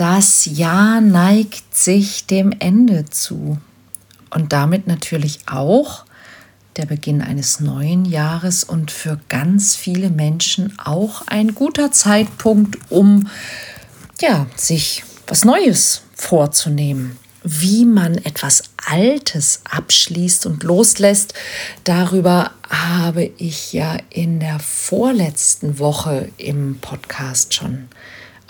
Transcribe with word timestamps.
Das 0.00 0.46
Jahr 0.46 1.02
neigt 1.02 1.76
sich 1.76 2.24
dem 2.24 2.54
Ende 2.58 3.04
zu 3.04 3.58
und 4.30 4.54
damit 4.54 4.86
natürlich 4.86 5.40
auch 5.44 6.06
der 6.78 6.86
Beginn 6.86 7.20
eines 7.20 7.60
neuen 7.60 8.06
Jahres 8.06 8.64
und 8.64 8.90
für 8.90 9.20
ganz 9.28 9.76
viele 9.76 10.08
Menschen 10.08 10.72
auch 10.78 11.26
ein 11.26 11.54
guter 11.54 11.92
Zeitpunkt, 11.92 12.78
um 12.88 13.28
ja, 14.22 14.46
sich 14.56 15.04
was 15.26 15.44
Neues 15.44 16.00
vorzunehmen. 16.14 17.18
Wie 17.42 17.84
man 17.84 18.16
etwas 18.16 18.62
Altes 18.86 19.60
abschließt 19.70 20.46
und 20.46 20.62
loslässt, 20.62 21.34
darüber 21.84 22.52
habe 22.70 23.24
ich 23.36 23.74
ja 23.74 23.98
in 24.08 24.40
der 24.40 24.60
vorletzten 24.60 25.78
Woche 25.78 26.30
im 26.38 26.78
Podcast 26.80 27.52
schon 27.52 27.88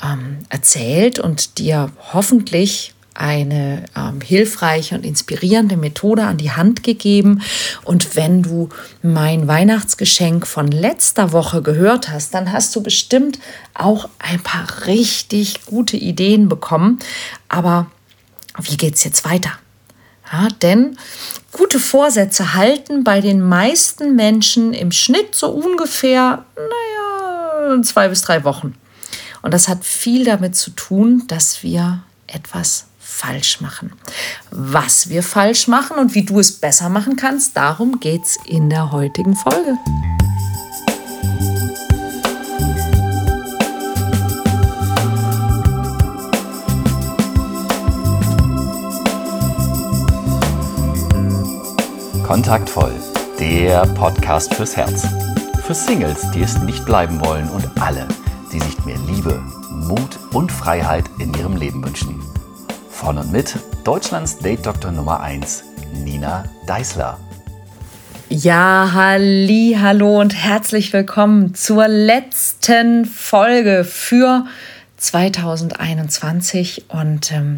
ähm, 0.04 0.38
erzählt 0.48 1.18
und 1.18 1.58
dir 1.58 1.90
hoffentlich 2.12 2.94
eine 3.20 3.84
ähm, 3.96 4.20
hilfreiche 4.22 4.94
und 4.94 5.04
inspirierende 5.04 5.76
Methode 5.76 6.22
an 6.24 6.38
die 6.38 6.52
Hand 6.52 6.82
gegeben. 6.82 7.42
Und 7.84 8.16
wenn 8.16 8.42
du 8.42 8.70
mein 9.02 9.46
Weihnachtsgeschenk 9.46 10.46
von 10.46 10.68
letzter 10.68 11.32
Woche 11.32 11.60
gehört 11.60 12.08
hast, 12.08 12.32
dann 12.32 12.50
hast 12.50 12.74
du 12.74 12.82
bestimmt 12.82 13.38
auch 13.74 14.08
ein 14.18 14.40
paar 14.40 14.86
richtig 14.86 15.66
gute 15.66 15.98
Ideen 15.98 16.48
bekommen. 16.48 16.98
Aber 17.48 17.90
wie 18.58 18.78
geht 18.78 18.94
es 18.94 19.04
jetzt 19.04 19.24
weiter? 19.26 19.52
Ja, 20.32 20.48
denn 20.62 20.96
gute 21.52 21.78
Vorsätze 21.78 22.54
halten 22.54 23.04
bei 23.04 23.20
den 23.20 23.40
meisten 23.40 24.16
Menschen 24.16 24.72
im 24.72 24.92
Schnitt 24.92 25.34
so 25.34 25.50
ungefähr, 25.50 26.44
naja, 26.56 27.82
zwei 27.82 28.08
bis 28.08 28.22
drei 28.22 28.44
Wochen. 28.44 28.74
Und 29.42 29.54
das 29.54 29.68
hat 29.68 29.84
viel 29.84 30.24
damit 30.24 30.56
zu 30.56 30.70
tun, 30.70 31.24
dass 31.28 31.62
wir 31.62 32.02
etwas 32.26 32.86
falsch 32.98 33.60
machen. 33.60 33.92
Was 34.50 35.08
wir 35.08 35.22
falsch 35.22 35.66
machen 35.66 35.98
und 35.98 36.14
wie 36.14 36.24
du 36.24 36.38
es 36.38 36.52
besser 36.52 36.88
machen 36.88 37.16
kannst, 37.16 37.56
darum 37.56 38.00
geht 38.00 38.22
es 38.22 38.38
in 38.46 38.70
der 38.70 38.92
heutigen 38.92 39.34
Folge. 39.36 39.76
Kontaktvoll, 52.24 52.92
der 53.40 53.86
Podcast 53.94 54.54
fürs 54.54 54.76
Herz. 54.76 55.04
Für 55.66 55.74
Singles, 55.74 56.30
die 56.30 56.42
es 56.42 56.58
nicht 56.58 56.84
bleiben 56.84 57.20
wollen 57.20 57.48
und 57.48 57.68
alle, 57.82 58.06
die 58.52 58.60
sich 58.60 58.84
mehr 58.84 58.98
Liebe, 59.06 59.42
Mut 59.70 60.18
und 60.32 60.50
Freiheit 60.50 61.04
in 61.18 61.32
ihrem 61.34 61.56
Leben 61.56 61.84
wünschen. 61.84 62.20
Von 62.90 63.18
und 63.18 63.30
mit 63.30 63.56
Deutschlands 63.84 64.38
Date-Doktor 64.38 64.92
Nummer 64.92 65.20
1, 65.20 65.64
Nina 66.04 66.44
Deißler. 66.66 67.18
Ja, 68.28 68.90
halli, 68.92 69.76
hallo 69.80 70.20
und 70.20 70.34
herzlich 70.34 70.92
willkommen 70.92 71.54
zur 71.54 71.88
letzten 71.88 73.04
Folge 73.04 73.84
für 73.84 74.46
2021. 74.98 76.84
Und 76.88 77.32
ähm, 77.32 77.56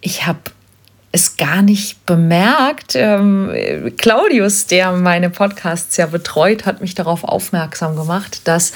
ich 0.00 0.26
habe 0.26 0.38
es 1.12 1.36
gar 1.36 1.62
nicht 1.62 2.06
bemerkt. 2.06 2.92
Ähm, 2.94 3.92
Claudius, 3.96 4.66
der 4.66 4.92
meine 4.92 5.28
Podcasts 5.28 5.96
ja 5.96 6.06
betreut, 6.06 6.66
hat 6.66 6.80
mich 6.80 6.94
darauf 6.94 7.24
aufmerksam 7.24 7.96
gemacht, 7.96 8.42
dass 8.44 8.72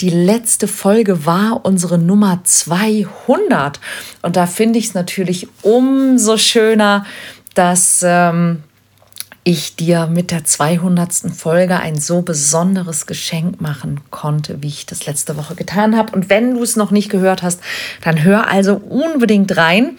die 0.00 0.10
letzte 0.10 0.66
Folge 0.66 1.26
war 1.26 1.60
unsere 1.64 1.98
Nummer 1.98 2.40
200. 2.42 3.78
Und 4.22 4.36
da 4.36 4.46
finde 4.46 4.80
ich 4.80 4.86
es 4.86 4.94
natürlich 4.94 5.48
umso 5.62 6.36
schöner, 6.38 7.06
dass 7.54 8.04
ähm, 8.04 8.64
ich 9.48 9.76
dir 9.76 10.08
mit 10.08 10.32
der 10.32 10.44
200. 10.44 11.32
Folge 11.32 11.78
ein 11.78 12.00
so 12.00 12.20
besonderes 12.20 13.06
Geschenk 13.06 13.60
machen 13.60 14.00
konnte, 14.10 14.60
wie 14.60 14.66
ich 14.66 14.86
das 14.86 15.06
letzte 15.06 15.36
Woche 15.36 15.54
getan 15.54 15.96
habe. 15.96 16.12
Und 16.14 16.28
wenn 16.28 16.54
du 16.54 16.64
es 16.64 16.74
noch 16.74 16.90
nicht 16.90 17.10
gehört 17.10 17.44
hast, 17.44 17.60
dann 18.02 18.24
hör 18.24 18.48
also 18.50 18.74
unbedingt 18.74 19.56
rein, 19.56 19.98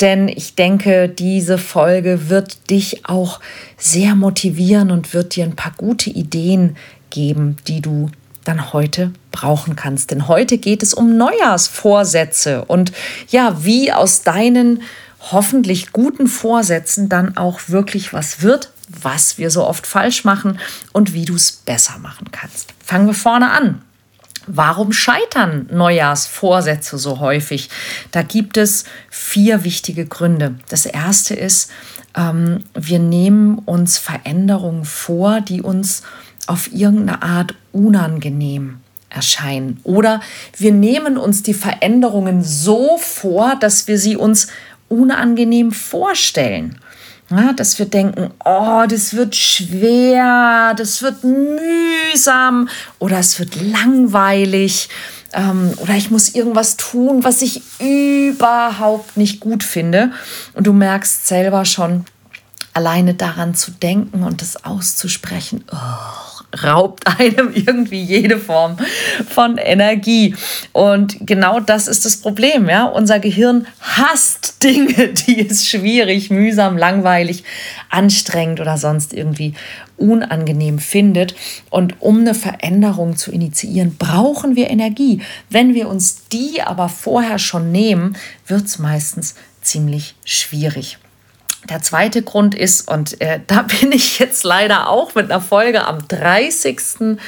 denn 0.00 0.28
ich 0.28 0.54
denke, 0.54 1.10
diese 1.10 1.58
Folge 1.58 2.30
wird 2.30 2.70
dich 2.70 3.04
auch 3.06 3.40
sehr 3.76 4.14
motivieren 4.14 4.90
und 4.90 5.12
wird 5.12 5.36
dir 5.36 5.44
ein 5.44 5.56
paar 5.56 5.74
gute 5.76 6.08
Ideen 6.08 6.78
geben, 7.10 7.58
die 7.68 7.82
du 7.82 8.08
dann 8.44 8.72
heute 8.72 9.12
brauchen 9.30 9.76
kannst. 9.76 10.10
Denn 10.10 10.26
heute 10.26 10.56
geht 10.56 10.82
es 10.82 10.94
um 10.94 11.18
Neujahrsvorsätze 11.18 12.64
und 12.64 12.92
ja, 13.28 13.62
wie 13.62 13.92
aus 13.92 14.22
deinen 14.22 14.80
hoffentlich 15.32 15.92
guten 15.92 16.28
Vorsätzen 16.28 17.10
dann 17.10 17.36
auch 17.36 17.60
wirklich 17.68 18.14
was 18.14 18.40
wird, 18.40 18.70
was 19.02 19.38
wir 19.38 19.50
so 19.50 19.66
oft 19.66 19.86
falsch 19.86 20.24
machen 20.24 20.58
und 20.92 21.12
wie 21.12 21.24
du 21.24 21.34
es 21.34 21.52
besser 21.52 21.98
machen 21.98 22.30
kannst. 22.32 22.74
Fangen 22.84 23.06
wir 23.06 23.14
vorne 23.14 23.50
an. 23.50 23.82
Warum 24.46 24.92
scheitern 24.92 25.68
Neujahrsvorsätze 25.72 26.98
so 26.98 27.18
häufig? 27.18 27.68
Da 28.12 28.22
gibt 28.22 28.56
es 28.56 28.84
vier 29.10 29.64
wichtige 29.64 30.06
Gründe. 30.06 30.54
Das 30.68 30.86
erste 30.86 31.34
ist, 31.34 31.72
ähm, 32.16 32.64
wir 32.72 33.00
nehmen 33.00 33.58
uns 33.58 33.98
Veränderungen 33.98 34.84
vor, 34.84 35.40
die 35.40 35.62
uns 35.62 36.02
auf 36.46 36.72
irgendeine 36.72 37.22
Art 37.22 37.54
unangenehm 37.72 38.78
erscheinen. 39.10 39.80
Oder 39.82 40.20
wir 40.56 40.72
nehmen 40.72 41.16
uns 41.16 41.42
die 41.42 41.54
Veränderungen 41.54 42.44
so 42.44 42.98
vor, 42.98 43.56
dass 43.56 43.88
wir 43.88 43.98
sie 43.98 44.16
uns 44.16 44.46
unangenehm 44.88 45.72
vorstellen. 45.72 46.78
Ja, 47.30 47.52
dass 47.52 47.78
wir 47.78 47.86
denken, 47.86 48.30
oh, 48.44 48.84
das 48.88 49.14
wird 49.14 49.34
schwer, 49.34 50.74
das 50.76 51.02
wird 51.02 51.24
mühsam 51.24 52.68
oder 53.00 53.18
es 53.18 53.40
wird 53.40 53.56
langweilig 53.60 54.88
ähm, 55.32 55.72
oder 55.78 55.94
ich 55.94 56.10
muss 56.10 56.34
irgendwas 56.34 56.76
tun, 56.76 57.24
was 57.24 57.42
ich 57.42 57.62
überhaupt 57.80 59.16
nicht 59.16 59.40
gut 59.40 59.64
finde. 59.64 60.12
Und 60.54 60.68
du 60.68 60.72
merkst 60.72 61.26
selber 61.26 61.64
schon, 61.64 62.04
alleine 62.72 63.14
daran 63.14 63.54
zu 63.54 63.70
denken 63.70 64.22
und 64.22 64.40
das 64.42 64.64
auszusprechen, 64.64 65.64
oh, 65.72 66.25
raubt 66.62 67.04
einem 67.18 67.52
irgendwie 67.52 68.02
jede 68.02 68.38
Form 68.38 68.76
von 69.28 69.58
Energie. 69.58 70.34
Und 70.72 71.16
genau 71.20 71.60
das 71.60 71.88
ist 71.88 72.04
das 72.04 72.16
Problem. 72.18 72.68
Ja? 72.68 72.84
Unser 72.84 73.18
Gehirn 73.20 73.66
hasst 73.80 74.62
Dinge, 74.62 75.08
die 75.26 75.46
es 75.46 75.66
schwierig, 75.68 76.30
mühsam, 76.30 76.76
langweilig, 76.76 77.44
anstrengend 77.90 78.60
oder 78.60 78.76
sonst 78.76 79.12
irgendwie 79.12 79.54
unangenehm 79.96 80.78
findet. 80.78 81.34
Und 81.70 82.00
um 82.00 82.20
eine 82.20 82.34
Veränderung 82.34 83.16
zu 83.16 83.32
initiieren, 83.32 83.96
brauchen 83.96 84.56
wir 84.56 84.70
Energie. 84.70 85.22
Wenn 85.50 85.74
wir 85.74 85.88
uns 85.88 86.28
die 86.28 86.62
aber 86.62 86.88
vorher 86.88 87.38
schon 87.38 87.72
nehmen, 87.72 88.16
wird 88.46 88.66
es 88.66 88.78
meistens 88.78 89.34
ziemlich 89.62 90.14
schwierig. 90.24 90.98
Der 91.68 91.82
zweite 91.82 92.22
Grund 92.22 92.54
ist, 92.54 92.88
und 92.90 93.20
äh, 93.20 93.40
da 93.46 93.62
bin 93.62 93.92
ich 93.92 94.18
jetzt 94.18 94.44
leider 94.44 94.88
auch 94.88 95.14
mit 95.14 95.30
einer 95.30 95.40
Folge 95.40 95.86
am 95.86 96.06
30. 96.06 97.18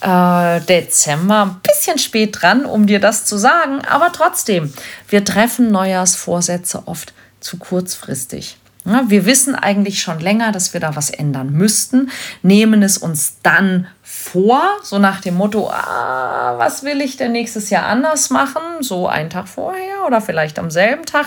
Äh, 0.00 0.60
Dezember 0.60 1.42
ein 1.42 1.60
bisschen 1.60 1.98
spät 1.98 2.40
dran, 2.40 2.64
um 2.64 2.86
dir 2.86 3.00
das 3.00 3.24
zu 3.24 3.36
sagen, 3.36 3.84
aber 3.84 4.12
trotzdem, 4.12 4.72
wir 5.08 5.24
treffen 5.24 5.72
Neujahrsvorsätze 5.72 6.84
oft 6.86 7.12
zu 7.40 7.56
kurzfristig. 7.58 8.58
Wir 8.84 9.26
wissen 9.26 9.54
eigentlich 9.54 10.00
schon 10.00 10.20
länger, 10.20 10.50
dass 10.50 10.72
wir 10.72 10.80
da 10.80 10.96
was 10.96 11.10
ändern 11.10 11.52
müssten, 11.52 12.10
nehmen 12.42 12.82
es 12.82 12.96
uns 12.96 13.36
dann 13.42 13.86
vor, 14.02 14.62
so 14.82 14.98
nach 14.98 15.20
dem 15.20 15.34
Motto, 15.34 15.68
ah, 15.68 16.54
was 16.56 16.84
will 16.84 17.02
ich 17.02 17.18
denn 17.18 17.32
nächstes 17.32 17.68
Jahr 17.68 17.84
anders 17.84 18.30
machen, 18.30 18.62
so 18.80 19.06
einen 19.06 19.28
Tag 19.28 19.46
vorher 19.48 20.06
oder 20.06 20.22
vielleicht 20.22 20.58
am 20.58 20.70
selben 20.70 21.04
Tag. 21.04 21.26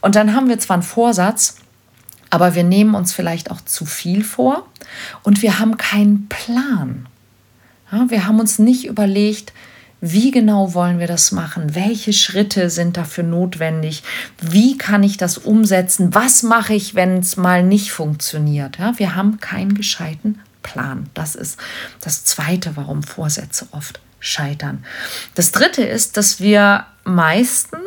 Und 0.00 0.14
dann 0.14 0.34
haben 0.34 0.48
wir 0.48 0.58
zwar 0.58 0.74
einen 0.74 0.82
Vorsatz, 0.82 1.56
aber 2.34 2.56
wir 2.56 2.64
nehmen 2.64 2.96
uns 2.96 3.12
vielleicht 3.12 3.52
auch 3.52 3.60
zu 3.60 3.86
viel 3.86 4.24
vor 4.24 4.66
und 5.22 5.40
wir 5.40 5.60
haben 5.60 5.76
keinen 5.76 6.28
Plan. 6.28 7.06
Ja, 7.92 8.06
wir 8.10 8.26
haben 8.26 8.40
uns 8.40 8.58
nicht 8.58 8.86
überlegt, 8.86 9.52
wie 10.00 10.32
genau 10.32 10.74
wollen 10.74 10.98
wir 10.98 11.06
das 11.06 11.30
machen? 11.30 11.76
Welche 11.76 12.12
Schritte 12.12 12.70
sind 12.70 12.96
dafür 12.96 13.22
notwendig? 13.22 14.02
Wie 14.40 14.76
kann 14.76 15.04
ich 15.04 15.16
das 15.16 15.38
umsetzen? 15.38 16.12
Was 16.12 16.42
mache 16.42 16.74
ich, 16.74 16.96
wenn 16.96 17.18
es 17.18 17.36
mal 17.36 17.62
nicht 17.62 17.92
funktioniert? 17.92 18.78
Ja, 18.78 18.98
wir 18.98 19.14
haben 19.14 19.38
keinen 19.38 19.74
gescheiten 19.74 20.40
Plan. 20.64 21.08
Das 21.14 21.36
ist 21.36 21.56
das 22.00 22.24
Zweite, 22.24 22.72
warum 22.74 23.04
Vorsätze 23.04 23.68
oft 23.70 24.00
scheitern. 24.18 24.84
Das 25.36 25.52
Dritte 25.52 25.84
ist, 25.84 26.16
dass 26.16 26.40
wir 26.40 26.84
meistens 27.04 27.78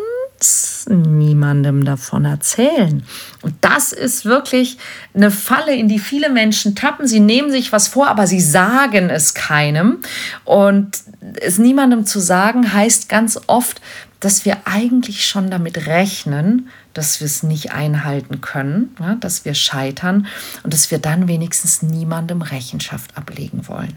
niemandem 0.90 1.86
davon 1.86 2.26
erzählen. 2.26 3.04
Und 3.42 3.56
das 3.62 3.92
ist 3.92 4.26
wirklich 4.26 4.78
eine 5.14 5.32
Falle, 5.32 5.76
in 5.76 5.88
die 5.88 6.00
viele 6.00 6.30
Menschen 6.30 6.76
tappen. 6.76 7.08
Sie 7.08 7.20
nehmen 7.20 7.52
sich 7.52 7.72
was 7.72 7.88
vor, 7.88 8.08
aber 8.08 8.28
sie 8.28 8.42
sagen 8.42 9.10
es 9.10 9.34
keinem. 9.34 10.00
Und 10.46 11.04
es 11.42 11.58
niemandem 11.58 12.06
zu 12.06 12.20
sagen, 12.20 12.74
heißt 12.74 13.10
ganz 13.10 13.40
oft, 13.48 13.82
dass 14.20 14.46
wir 14.46 14.58
eigentlich 14.66 15.28
schon 15.28 15.52
damit 15.52 15.88
rechnen, 15.88 16.70
dass 16.94 17.20
wir 17.20 17.26
es 17.26 17.44
nicht 17.44 17.72
einhalten 17.72 18.42
können, 18.42 18.96
ja, 19.00 19.16
dass 19.16 19.46
wir 19.46 19.54
scheitern 19.54 20.28
und 20.64 20.74
dass 20.74 20.90
wir 20.90 20.98
dann 20.98 21.28
wenigstens 21.28 21.84
niemandem 21.84 22.42
Rechenschaft 22.42 23.16
ablegen 23.16 23.68
wollen. 23.68 23.96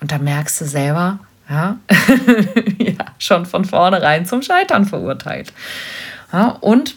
Und 0.00 0.12
da 0.12 0.18
merkst 0.18 0.60
du 0.60 0.64
selber, 0.64 1.18
ja, 1.50 1.78
ja 2.78 3.04
schon 3.18 3.44
von 3.44 3.64
vornherein 3.64 4.24
zum 4.24 4.40
Scheitern 4.40 4.86
verurteilt. 4.86 5.52
Ja, 6.32 6.48
und 6.60 6.96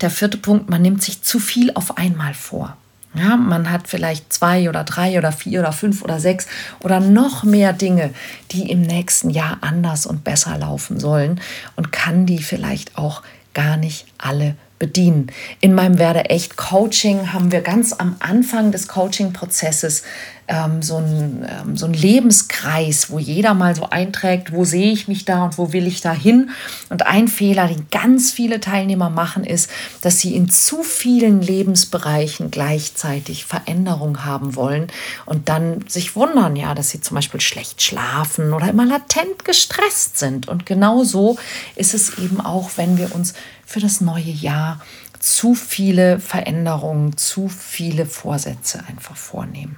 der 0.00 0.10
vierte 0.10 0.36
Punkt, 0.36 0.68
man 0.68 0.82
nimmt 0.82 1.02
sich 1.02 1.22
zu 1.22 1.38
viel 1.38 1.70
auf 1.74 1.96
einmal 1.96 2.34
vor. 2.34 2.76
Ja, 3.14 3.36
man 3.36 3.70
hat 3.70 3.88
vielleicht 3.88 4.30
zwei 4.30 4.68
oder 4.68 4.84
drei 4.84 5.16
oder 5.16 5.32
vier 5.32 5.60
oder 5.60 5.72
fünf 5.72 6.02
oder 6.02 6.20
sechs 6.20 6.46
oder 6.80 7.00
noch 7.00 7.44
mehr 7.44 7.72
Dinge, 7.72 8.12
die 8.50 8.70
im 8.70 8.82
nächsten 8.82 9.30
Jahr 9.30 9.58
anders 9.62 10.04
und 10.04 10.22
besser 10.22 10.58
laufen 10.58 11.00
sollen 11.00 11.40
und 11.76 11.92
kann 11.92 12.26
die 12.26 12.42
vielleicht 12.42 12.98
auch 12.98 13.22
gar 13.54 13.78
nicht 13.78 14.06
alle 14.18 14.54
bedienen. 14.78 15.32
In 15.60 15.74
meinem 15.74 15.98
Werde 15.98 16.26
echt 16.26 16.56
Coaching 16.56 17.32
haben 17.32 17.52
wir 17.52 17.60
ganz 17.60 17.92
am 17.92 18.16
Anfang 18.20 18.72
des 18.72 18.88
Coaching-Prozesses 18.88 20.02
ähm, 20.48 20.82
so, 20.82 20.98
ein, 20.98 21.46
ähm, 21.48 21.76
so 21.76 21.86
ein 21.86 21.92
Lebenskreis, 21.92 23.10
wo 23.10 23.18
jeder 23.18 23.54
mal 23.54 23.74
so 23.74 23.90
einträgt, 23.90 24.52
wo 24.52 24.64
sehe 24.64 24.92
ich 24.92 25.08
mich 25.08 25.24
da 25.24 25.44
und 25.44 25.58
wo 25.58 25.72
will 25.72 25.86
ich 25.86 26.00
da 26.00 26.12
hin. 26.12 26.50
Und 26.88 27.06
ein 27.06 27.28
Fehler, 27.28 27.66
den 27.66 27.86
ganz 27.90 28.30
viele 28.30 28.60
Teilnehmer 28.60 29.10
machen, 29.10 29.44
ist, 29.44 29.70
dass 30.02 30.20
sie 30.20 30.36
in 30.36 30.48
zu 30.48 30.82
vielen 30.82 31.42
Lebensbereichen 31.42 32.50
gleichzeitig 32.50 33.44
Veränderung 33.44 34.24
haben 34.24 34.54
wollen 34.54 34.86
und 35.24 35.48
dann 35.48 35.84
sich 35.88 36.14
wundern, 36.14 36.54
ja, 36.54 36.74
dass 36.74 36.90
sie 36.90 37.00
zum 37.00 37.16
Beispiel 37.16 37.40
schlecht 37.40 37.82
schlafen 37.82 38.52
oder 38.52 38.68
immer 38.68 38.86
latent 38.86 39.44
gestresst 39.44 40.18
sind. 40.18 40.48
Und 40.48 40.66
genau 40.66 41.02
so 41.02 41.38
ist 41.74 41.94
es 41.94 42.18
eben 42.18 42.40
auch, 42.40 42.70
wenn 42.76 42.98
wir 42.98 43.14
uns 43.14 43.34
für 43.66 43.80
das 43.80 44.00
neue 44.00 44.22
Jahr 44.22 44.80
zu 45.18 45.54
viele 45.54 46.20
Veränderungen, 46.20 47.16
zu 47.16 47.48
viele 47.48 48.06
Vorsätze 48.06 48.82
einfach 48.88 49.16
vornehmen. 49.16 49.76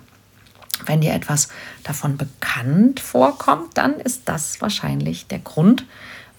Wenn 0.87 1.01
dir 1.01 1.15
etwas 1.15 1.49
davon 1.83 2.17
bekannt 2.17 3.01
vorkommt, 3.01 3.77
dann 3.77 3.95
ist 3.95 4.23
das 4.27 4.61
wahrscheinlich 4.61 5.27
der 5.27 5.41
Grund, 5.41 5.85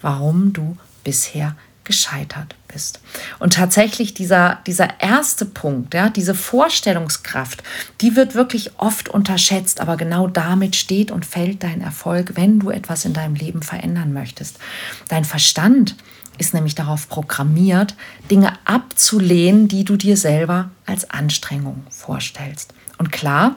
warum 0.00 0.52
du 0.52 0.78
bisher 1.04 1.56
gescheitert 1.84 2.54
bist. 2.68 3.00
Und 3.40 3.54
tatsächlich 3.54 4.14
dieser, 4.14 4.60
dieser 4.66 5.00
erste 5.00 5.44
Punkt, 5.44 5.92
ja, 5.92 6.08
diese 6.08 6.36
Vorstellungskraft, 6.36 7.64
die 8.00 8.14
wird 8.14 8.34
wirklich 8.34 8.78
oft 8.78 9.08
unterschätzt, 9.08 9.80
aber 9.80 9.96
genau 9.96 10.28
damit 10.28 10.76
steht 10.76 11.10
und 11.10 11.26
fällt 11.26 11.64
dein 11.64 11.80
Erfolg, 11.80 12.32
wenn 12.36 12.60
du 12.60 12.70
etwas 12.70 13.04
in 13.04 13.12
deinem 13.12 13.34
Leben 13.34 13.62
verändern 13.62 14.12
möchtest. 14.12 14.58
Dein 15.08 15.24
Verstand 15.24 15.96
ist 16.38 16.54
nämlich 16.54 16.74
darauf 16.74 17.08
programmiert, 17.08 17.94
Dinge 18.30 18.52
abzulehnen, 18.64 19.68
die 19.68 19.84
du 19.84 19.96
dir 19.96 20.16
selber 20.16 20.70
als 20.86 21.10
Anstrengung 21.10 21.84
vorstellst. 21.90 22.72
Und 22.98 23.12
klar, 23.12 23.56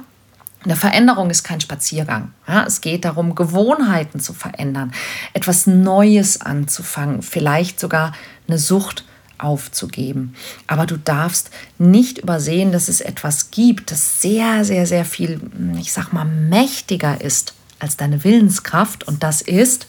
eine 0.64 0.76
Veränderung 0.76 1.30
ist 1.30 1.44
kein 1.44 1.60
Spaziergang. 1.60 2.34
Ja, 2.48 2.66
es 2.66 2.82
geht 2.82 3.06
darum, 3.06 3.36
Gewohnheiten 3.36 4.20
zu 4.20 4.34
verändern, 4.34 4.94
etwas 5.34 5.68
Neues 5.68 6.42
anzufangen, 6.42 7.22
vielleicht 7.22 7.80
sogar 7.80 8.14
eine 8.48 8.58
Sucht 8.58 9.06
aufzugeben. 9.38 10.36
Aber 10.68 10.86
du 10.86 10.98
darfst 10.98 11.50
nicht 11.78 12.20
übersehen, 12.20 12.72
dass 12.72 12.88
es 12.88 13.02
etwas 13.02 13.52
gibt, 13.52 13.92
das 13.92 14.22
sehr, 14.22 14.64
sehr, 14.64 14.86
sehr 14.86 15.04
viel, 15.04 15.42
ich 15.78 15.92
sag 15.92 16.14
mal, 16.14 16.26
mächtiger 16.26 17.20
ist 17.20 17.54
als 17.80 17.98
deine 17.98 18.24
Willenskraft. 18.24 19.06
Und 19.06 19.22
das 19.22 19.42
ist 19.42 19.88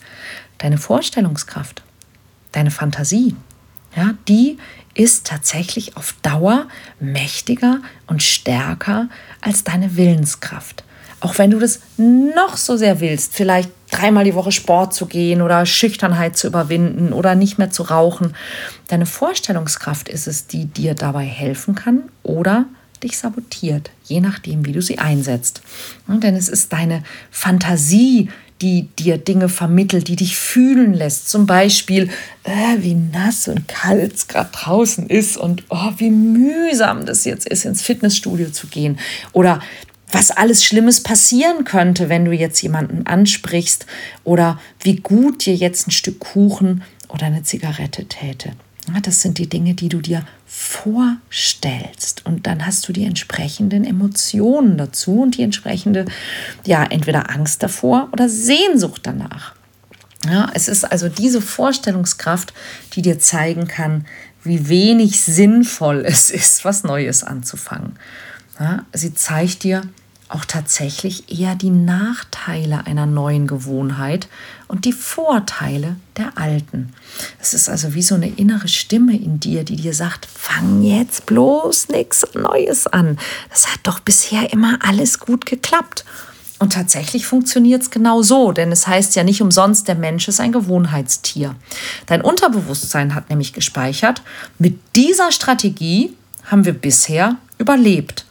deine 0.59 0.79
Vorstellungskraft, 0.79 1.84
deine 2.56 2.71
Fantasie. 2.71 3.35
Ja, 3.97 4.15
die 4.29 4.59
ist 4.95 5.27
tatsächlich 5.27 5.97
auf 5.97 6.15
Dauer 6.23 6.67
mächtiger 7.01 7.81
und 8.06 8.23
stärker 8.23 9.09
als 9.41 9.65
deine 9.65 9.97
Willenskraft. 9.97 10.85
Auch 11.21 11.39
wenn 11.39 11.51
du 11.51 11.59
das 11.59 11.81
noch 11.97 12.56
so 12.56 12.77
sehr 12.77 13.01
willst, 13.01 13.35
vielleicht 13.35 13.71
dreimal 13.91 14.25
die 14.25 14.35
Woche 14.35 14.53
Sport 14.53 14.93
zu 14.93 15.06
gehen 15.06 15.41
oder 15.41 15.65
Schüchternheit 15.65 16.37
zu 16.37 16.47
überwinden 16.47 17.12
oder 17.12 17.35
nicht 17.35 17.56
mehr 17.56 17.71
zu 17.71 17.85
rauchen, 17.85 18.35
deine 18.89 19.07
Vorstellungskraft 19.07 20.09
ist 20.09 20.27
es, 20.27 20.47
die 20.47 20.67
dir 20.67 20.95
dabei 20.95 21.25
helfen 21.25 21.75
kann 21.75 22.03
oder 22.23 22.67
dich 23.03 23.17
sabotiert, 23.17 23.91
je 24.05 24.21
nachdem, 24.21 24.65
wie 24.65 24.73
du 24.73 24.83
sie 24.83 24.99
einsetzt. 24.99 25.62
denn 26.09 26.37
es 26.37 26.49
ist 26.49 26.73
deine 26.73 27.03
Fantasie, 27.31 28.31
die 28.64 28.88
dir 28.99 29.19
Dinge 29.19 29.50
vermittelt, 29.50 30.08
die 30.08 30.16
dich 30.16 30.38
fühlen 30.38 30.94
lässt. 30.94 31.28
Zum 31.28 31.44
Beispiel, 31.44 32.08
äh, 32.44 32.78
wie 32.78 32.94
nass 32.94 33.46
und 33.46 33.69
kalt 33.69 34.14
es 34.14 34.26
gerade 34.26 34.49
draußen 34.52 35.06
ist 35.06 35.37
und 35.37 35.64
oh, 35.69 35.90
wie 35.99 36.08
mühsam 36.08 37.05
das 37.05 37.26
jetzt 37.26 37.46
ist, 37.46 37.66
ins 37.66 37.82
Fitnessstudio 37.82 38.49
zu 38.49 38.69
gehen. 38.69 38.99
Oder 39.32 39.61
was 40.11 40.31
alles 40.31 40.64
Schlimmes 40.64 41.02
passieren 41.02 41.64
könnte, 41.64 42.08
wenn 42.08 42.25
du 42.25 42.32
jetzt 42.32 42.62
jemanden 42.62 43.06
ansprichst. 43.06 43.84
Oder 44.22 44.58
wie 44.81 44.96
gut 44.96 45.44
dir 45.44 45.55
jetzt 45.55 45.87
ein 45.87 45.90
Stück 45.90 46.20
Kuchen 46.20 46.82
oder 47.11 47.26
eine 47.26 47.43
Zigarette 47.43 48.06
täte. 48.06 48.52
Das 49.03 49.23
sind 49.23 49.39
die 49.39 49.49
Dinge, 49.49 49.75
die 49.75 49.89
du 49.89 50.01
dir 50.01 50.27
vorstellst. 50.47 52.27
Und 52.27 52.47
dann 52.47 52.67
hast 52.67 52.87
du 52.87 52.93
die 52.93 53.05
entsprechenden 53.05 53.85
Emotionen 53.85 54.77
dazu 54.77 55.23
und 55.23 55.37
die 55.37 55.43
entsprechende, 55.43 56.05
ja, 56.67 56.85
entweder 56.85 57.31
Angst 57.31 57.63
davor 57.63 58.09
oder 58.13 58.29
Sehnsucht 58.29 59.03
danach. 59.05 59.55
Ja, 60.27 60.51
es 60.55 60.69
ist 60.69 60.85
also 60.85 61.09
diese 61.09 61.41
Vorstellungskraft, 61.41 62.55
die 62.95 63.03
dir 63.03 63.19
zeigen 63.19 63.69
kann, 63.69 64.07
wie 64.43 64.69
wenig 64.69 65.21
sinnvoll 65.21 66.05
es 66.07 66.31
ist, 66.31 66.65
was 66.65 66.85
Neues 66.85 67.25
anzufangen. 67.25 67.99
Ja, 68.61 68.85
sie 68.93 69.15
zeigt 69.15 69.65
dir, 69.65 69.83
auch 70.35 70.45
tatsächlich 70.45 71.39
eher 71.39 71.55
die 71.55 71.71
Nachteile 71.71 72.87
einer 72.87 73.07
neuen 73.07 73.47
Gewohnheit 73.47 74.29
und 74.69 74.85
die 74.85 74.93
Vorteile 74.93 75.97
der 76.17 76.37
alten. 76.37 76.93
Es 77.41 77.55
ist 77.55 77.69
also 77.69 77.95
wie 77.95 78.03
so 78.03 78.15
eine 78.17 78.29
innere 78.29 78.69
Stimme 78.69 79.17
in 79.17 79.39
dir, 79.39 79.65
die 79.65 79.77
dir 79.77 79.95
sagt, 79.95 80.27
fang 80.27 80.83
jetzt 80.83 81.27
bloß 81.27 81.89
nichts 81.89 82.27
Neues 82.35 82.87
an. 82.87 83.19
Das 83.51 83.73
hat 83.73 83.81
doch 83.85 84.01
bisher 84.01 84.53
immer 84.53 84.79
alles 84.83 85.21
gut 85.21 85.47
geklappt. 85.47 86.05
Und 86.59 86.73
tatsächlich 86.73 87.27
funktioniert 87.27 87.83
es 87.83 87.91
genau 87.91 88.23
so, 88.23 88.53
denn 88.53 88.73
es 88.73 88.87
heißt 88.87 89.17
ja 89.17 89.25
nicht 89.25 89.43
umsonst, 89.43 89.87
der 89.89 89.97
Mensch 89.97 90.29
ist 90.29 90.41
ein 90.41 90.53
Gewohnheitstier. 90.53 91.57
Dein 92.07 92.23
Unterbewusstsein 92.23 93.15
hat 93.15 93.29
nämlich 93.29 93.53
gespeichert, 93.53 94.23
mit 94.59 94.79
dieser 94.97 95.31
Strategie 95.31 96.14
haben 96.45 96.64
wir 96.64 96.73
bisher 96.73 97.37
überlebt. 97.59 98.25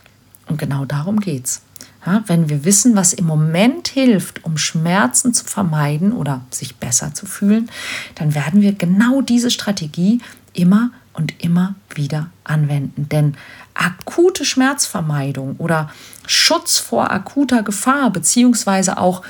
Und 0.47 0.57
genau 0.57 0.85
darum 0.85 1.19
geht's. 1.19 1.61
Ja, 2.05 2.23
wenn 2.27 2.49
wir 2.49 2.65
wissen, 2.65 2.95
was 2.95 3.13
im 3.13 3.25
Moment 3.25 3.87
hilft, 3.87 4.43
um 4.43 4.57
Schmerzen 4.57 5.33
zu 5.33 5.45
vermeiden 5.45 6.11
oder 6.11 6.41
sich 6.49 6.75
besser 6.75 7.13
zu 7.13 7.25
fühlen, 7.25 7.69
dann 8.15 8.35
werden 8.35 8.61
wir 8.61 8.73
genau 8.73 9.21
diese 9.21 9.51
Strategie 9.51 10.19
immer 10.53 10.91
und 11.13 11.43
immer 11.43 11.75
wieder 11.95 12.29
anwenden. 12.43 13.07
Denn 13.09 13.35
akute 13.73 14.45
Schmerzvermeidung 14.45 15.55
oder 15.57 15.89
Schutz 16.27 16.77
vor 16.77 17.11
akuter 17.11 17.63
Gefahr 17.63 18.11
beziehungsweise 18.11 18.97
auch 18.97 19.23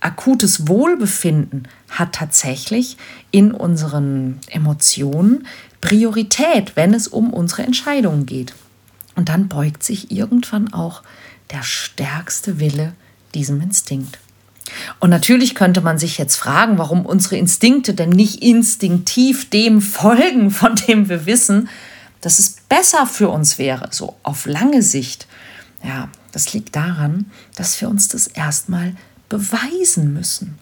akutes 0.00 0.68
Wohlbefinden 0.68 1.68
hat 1.90 2.14
tatsächlich 2.14 2.96
in 3.30 3.52
unseren 3.52 4.38
Emotionen 4.48 5.46
Priorität, 5.80 6.76
wenn 6.76 6.94
es 6.94 7.08
um 7.08 7.32
unsere 7.32 7.62
Entscheidungen 7.62 8.26
geht. 8.26 8.54
Und 9.16 9.28
dann 9.28 9.48
beugt 9.48 9.82
sich 9.82 10.10
irgendwann 10.10 10.72
auch 10.72 11.02
der 11.50 11.62
stärkste 11.62 12.60
Wille 12.60 12.94
diesem 13.34 13.60
Instinkt. 13.60 14.18
Und 15.00 15.10
natürlich 15.10 15.54
könnte 15.54 15.80
man 15.80 15.98
sich 15.98 16.18
jetzt 16.18 16.36
fragen, 16.36 16.78
warum 16.78 17.04
unsere 17.04 17.36
Instinkte 17.36 17.94
denn 17.94 18.10
nicht 18.10 18.42
instinktiv 18.42 19.50
dem 19.50 19.80
folgen, 19.80 20.50
von 20.50 20.76
dem 20.76 21.08
wir 21.08 21.26
wissen, 21.26 21.68
dass 22.20 22.38
es 22.38 22.56
besser 22.68 23.06
für 23.06 23.30
uns 23.30 23.58
wäre, 23.58 23.88
so 23.90 24.16
auf 24.22 24.46
lange 24.46 24.82
Sicht. 24.82 25.26
Ja, 25.82 26.08
das 26.32 26.52
liegt 26.52 26.76
daran, 26.76 27.30
dass 27.56 27.80
wir 27.80 27.88
uns 27.88 28.08
das 28.08 28.26
erstmal 28.26 28.94
beweisen 29.28 30.12
müssen. 30.12 30.58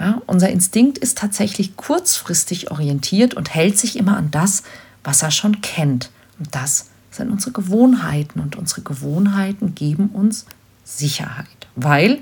Ja, 0.00 0.22
unser 0.26 0.48
Instinkt 0.48 0.98
ist 0.98 1.18
tatsächlich 1.18 1.76
kurzfristig 1.76 2.70
orientiert 2.70 3.34
und 3.34 3.54
hält 3.54 3.78
sich 3.78 3.96
immer 3.96 4.16
an 4.16 4.30
das, 4.30 4.62
was 5.04 5.22
er 5.22 5.30
schon 5.30 5.60
kennt. 5.60 6.10
Und 6.38 6.54
das 6.54 6.86
sind 7.12 7.30
unsere 7.30 7.52
Gewohnheiten 7.52 8.40
und 8.40 8.56
unsere 8.56 8.82
Gewohnheiten 8.82 9.74
geben 9.74 10.08
uns 10.08 10.46
Sicherheit, 10.84 11.46
weil 11.76 12.18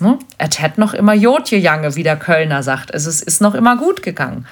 ne, 0.00 0.18
es 0.38 0.60
hat 0.60 0.78
noch 0.78 0.94
immer 0.94 1.14
Jodje 1.14 1.58
Jange, 1.58 1.96
wie 1.96 2.02
der 2.02 2.16
Kölner 2.16 2.62
sagt. 2.62 2.92
Also 2.92 3.10
es 3.10 3.22
ist 3.22 3.40
noch 3.40 3.54
immer 3.54 3.76
gut 3.76 4.02
gegangen. 4.02 4.46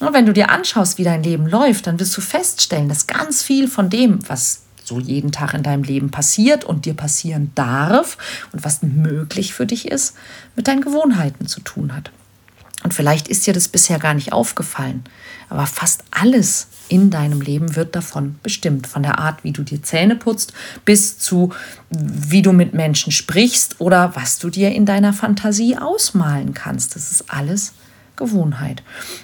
Und 0.00 0.12
wenn 0.12 0.26
du 0.26 0.32
dir 0.32 0.50
anschaust, 0.50 0.98
wie 0.98 1.04
dein 1.04 1.22
Leben 1.22 1.46
läuft, 1.46 1.86
dann 1.86 2.00
wirst 2.00 2.16
du 2.16 2.20
feststellen, 2.20 2.88
dass 2.88 3.06
ganz 3.06 3.42
viel 3.42 3.68
von 3.68 3.90
dem, 3.90 4.28
was 4.28 4.62
so 4.84 4.98
jeden 4.98 5.32
Tag 5.32 5.54
in 5.54 5.62
deinem 5.62 5.82
Leben 5.82 6.10
passiert 6.10 6.64
und 6.64 6.86
dir 6.86 6.94
passieren 6.94 7.52
darf 7.54 8.16
und 8.52 8.64
was 8.64 8.82
möglich 8.82 9.52
für 9.52 9.66
dich 9.66 9.86
ist, 9.86 10.16
mit 10.56 10.66
deinen 10.66 10.80
Gewohnheiten 10.80 11.46
zu 11.46 11.60
tun 11.60 11.94
hat. 11.94 12.10
Und 12.84 12.94
vielleicht 12.94 13.28
ist 13.28 13.46
dir 13.46 13.52
das 13.52 13.68
bisher 13.68 13.98
gar 13.98 14.14
nicht 14.14 14.32
aufgefallen, 14.32 15.04
aber 15.48 15.66
fast 15.66 16.04
alles 16.10 16.68
in 16.88 17.10
deinem 17.10 17.40
Leben 17.40 17.76
wird 17.76 17.94
davon 17.94 18.36
bestimmt. 18.42 18.86
Von 18.86 19.02
der 19.02 19.18
Art, 19.18 19.44
wie 19.44 19.52
du 19.52 19.62
dir 19.62 19.82
Zähne 19.82 20.16
putzt, 20.16 20.52
bis 20.84 21.18
zu, 21.18 21.52
wie 21.90 22.42
du 22.42 22.52
mit 22.52 22.74
Menschen 22.74 23.12
sprichst 23.12 23.80
oder 23.80 24.14
was 24.16 24.38
du 24.38 24.50
dir 24.50 24.72
in 24.72 24.86
deiner 24.86 25.12
Fantasie 25.12 25.76
ausmalen 25.76 26.54
kannst. 26.54 26.96
Das 26.96 27.10
ist 27.10 27.24
alles 27.28 27.72
Gewohnheit. 28.16 28.82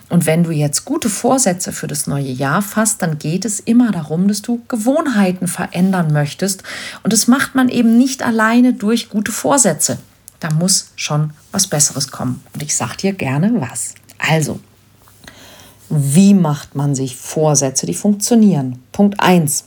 Und 0.08 0.24
wenn 0.24 0.44
du 0.44 0.50
jetzt 0.52 0.84
gute 0.84 1.10
Vorsätze 1.10 1.72
für 1.72 1.86
das 1.86 2.06
neue 2.06 2.30
Jahr 2.30 2.62
fasst, 2.62 3.02
dann 3.02 3.18
geht 3.18 3.44
es 3.44 3.60
immer 3.60 3.90
darum, 3.90 4.28
dass 4.28 4.40
du 4.40 4.62
Gewohnheiten 4.68 5.48
verändern 5.48 6.12
möchtest. 6.12 6.62
Und 7.02 7.12
das 7.12 7.26
macht 7.26 7.54
man 7.54 7.68
eben 7.68 7.98
nicht 7.98 8.22
alleine 8.22 8.72
durch 8.72 9.10
gute 9.10 9.32
Vorsätze. 9.32 9.98
Da 10.40 10.50
muss 10.50 10.92
schon 10.96 11.32
was 11.52 11.66
Besseres 11.66 12.10
kommen. 12.10 12.42
Und 12.54 12.62
ich 12.62 12.74
sage 12.74 12.96
dir 12.96 13.12
gerne 13.12 13.52
was. 13.60 13.94
Also, 14.18 14.60
wie 15.88 16.34
macht 16.34 16.74
man 16.74 16.94
sich 16.94 17.16
Vorsätze, 17.16 17.86
die 17.86 17.94
funktionieren? 17.94 18.82
Punkt 18.92 19.20
1. 19.20 19.66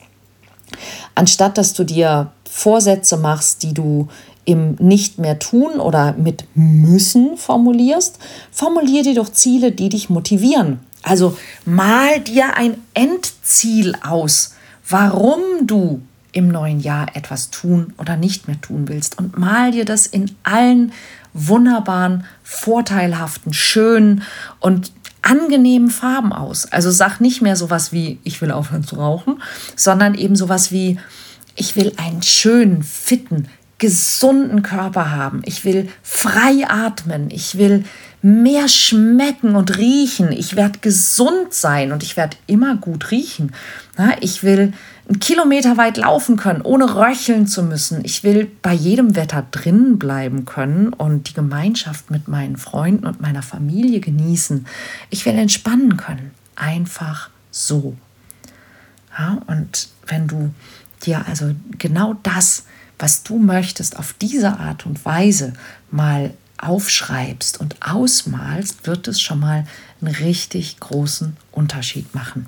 Anstatt 1.15 1.57
dass 1.57 1.73
du 1.73 1.83
dir 1.83 2.31
Vorsätze 2.49 3.17
machst, 3.17 3.63
die 3.63 3.73
du 3.73 4.07
im 4.45 4.75
Nicht 4.79 5.19
mehr 5.19 5.39
tun 5.39 5.79
oder 5.79 6.13
mit 6.13 6.45
müssen 6.55 7.37
formulierst, 7.37 8.17
formulier 8.51 9.03
dir 9.03 9.15
doch 9.15 9.29
Ziele, 9.29 9.71
die 9.71 9.89
dich 9.89 10.09
motivieren. 10.09 10.79
Also 11.03 11.37
mal 11.65 12.21
dir 12.21 12.55
ein 12.55 12.77
Endziel 12.93 13.95
aus, 14.03 14.55
warum 14.87 15.41
du 15.63 16.01
im 16.31 16.47
neuen 16.47 16.79
Jahr 16.79 17.15
etwas 17.15 17.49
tun 17.49 17.93
oder 17.97 18.15
nicht 18.15 18.47
mehr 18.47 18.59
tun 18.61 18.87
willst 18.87 19.17
und 19.17 19.37
mal 19.37 19.71
dir 19.71 19.85
das 19.85 20.07
in 20.07 20.35
allen 20.43 20.93
wunderbaren, 21.33 22.25
vorteilhaften, 22.43 23.53
schönen 23.53 24.23
und 24.59 24.91
angenehmen 25.27 25.89
Farben 25.89 26.31
aus. 26.31 26.65
Also 26.71 26.89
sag 26.89 27.19
nicht 27.19 27.41
mehr 27.41 27.55
sowas 27.55 27.91
wie 27.91 28.19
ich 28.23 28.41
will 28.41 28.51
aufhören 28.51 28.83
zu 28.83 28.95
rauchen, 28.95 29.41
sondern 29.75 30.15
eben 30.15 30.35
sowas 30.35 30.71
wie 30.71 30.97
ich 31.55 31.75
will 31.75 31.91
einen 31.97 32.21
schönen, 32.21 32.83
fitten, 32.83 33.47
gesunden 33.77 34.61
Körper 34.61 35.11
haben. 35.11 35.41
Ich 35.45 35.65
will 35.65 35.89
frei 36.01 36.65
atmen. 36.67 37.29
Ich 37.29 37.57
will 37.57 37.83
mehr 38.21 38.67
schmecken 38.67 39.55
und 39.55 39.77
riechen. 39.77 40.31
Ich 40.31 40.55
werde 40.55 40.79
gesund 40.79 41.53
sein 41.53 41.91
und 41.91 42.03
ich 42.03 42.17
werde 42.17 42.37
immer 42.47 42.75
gut 42.75 43.11
riechen. 43.11 43.53
Ich 44.21 44.43
will 44.43 44.73
einen 45.07 45.19
Kilometer 45.19 45.77
weit 45.77 45.97
laufen 45.97 46.35
können, 46.35 46.61
ohne 46.61 46.95
röcheln 46.95 47.47
zu 47.47 47.63
müssen. 47.63 48.03
Ich 48.03 48.23
will 48.23 48.51
bei 48.61 48.73
jedem 48.73 49.15
Wetter 49.15 49.45
drinnen 49.51 49.97
bleiben 49.97 50.45
können 50.45 50.93
und 50.93 51.29
die 51.29 51.33
Gemeinschaft 51.33 52.11
mit 52.11 52.27
meinen 52.27 52.57
Freunden 52.57 53.05
und 53.05 53.21
meiner 53.21 53.43
Familie 53.43 53.99
genießen. 53.99 54.65
Ich 55.09 55.25
will 55.25 55.35
entspannen 55.35 55.97
können. 55.97 56.31
Einfach 56.55 57.29
so. 57.51 57.95
Ja, 59.17 59.39
und 59.47 59.89
wenn 60.05 60.27
du 60.27 60.53
dir 61.03 61.25
also 61.27 61.53
genau 61.77 62.15
das 62.23 62.63
was 62.99 63.23
du 63.23 63.37
möchtest, 63.37 63.97
auf 63.97 64.13
diese 64.13 64.59
Art 64.59 64.85
und 64.85 65.03
Weise 65.05 65.53
mal 65.91 66.31
aufschreibst 66.57 67.59
und 67.59 67.75
ausmalst, 67.81 68.87
wird 68.87 69.07
es 69.07 69.21
schon 69.21 69.39
mal 69.39 69.65
einen 70.01 70.15
richtig 70.15 70.79
großen 70.79 71.37
Unterschied 71.51 72.13
machen. 72.15 72.47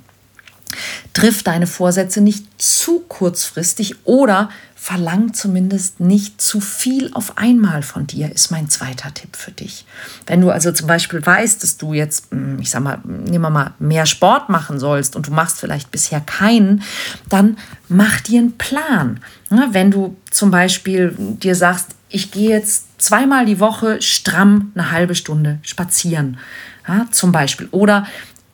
Triff 1.14 1.42
deine 1.42 1.68
Vorsätze 1.68 2.22
nicht 2.22 2.46
zu 2.62 3.00
kurzfristig 3.08 4.06
oder 4.06 4.50
verlang 4.76 5.34
zumindest 5.34 6.00
nicht 6.00 6.40
zu 6.40 6.62
viel 6.62 7.12
auf 7.14 7.38
einmal 7.38 7.82
von 7.82 8.08
dir, 8.08 8.32
ist 8.32 8.52
mein 8.52 8.70
zweiter 8.70 9.14
Tipp 9.14 9.36
für 9.36 9.52
dich. 9.52 9.86
Wenn 10.28 10.42
du 10.42 10.52
also 10.52 10.72
zum 10.72 10.88
Beispiel 10.88 11.26
weißt, 11.26 11.62
dass 11.64 11.78
du 11.78 11.94
jetzt, 11.94 12.32
hm, 12.32 12.60
ich 12.60 12.70
sag 12.70 12.84
mal, 12.84 13.00
nehmen 13.04 13.42
wir 13.42 13.50
mal, 13.50 13.74
mehr 13.80 14.06
Sport 14.06 14.50
machen 14.50 14.80
sollst 14.80 15.16
und 15.16 15.28
du 15.28 15.32
machst 15.32 15.60
vielleicht 15.60 15.92
bisher 15.92 16.22
keinen, 16.22 16.84
dann 17.28 17.58
mach 17.88 18.22
dir 18.22 18.40
einen 18.40 18.58
Plan. 18.58 19.20
Wenn 19.50 19.92
du 19.92 20.16
zum 20.32 20.52
Beispiel 20.52 21.16
dir 21.18 21.56
sagst, 21.56 21.90
ich 22.10 22.32
gehe 22.32 22.50
jetzt 22.50 22.86
zweimal 23.00 23.46
die 23.46 23.60
Woche 23.60 24.02
stramm 24.02 24.72
eine 24.76 24.92
halbe 24.92 25.16
Stunde 25.16 25.60
spazieren, 25.64 26.38
ja, 26.88 27.08
zum 27.12 27.32
Beispiel. 27.32 27.68
Oder 27.72 28.06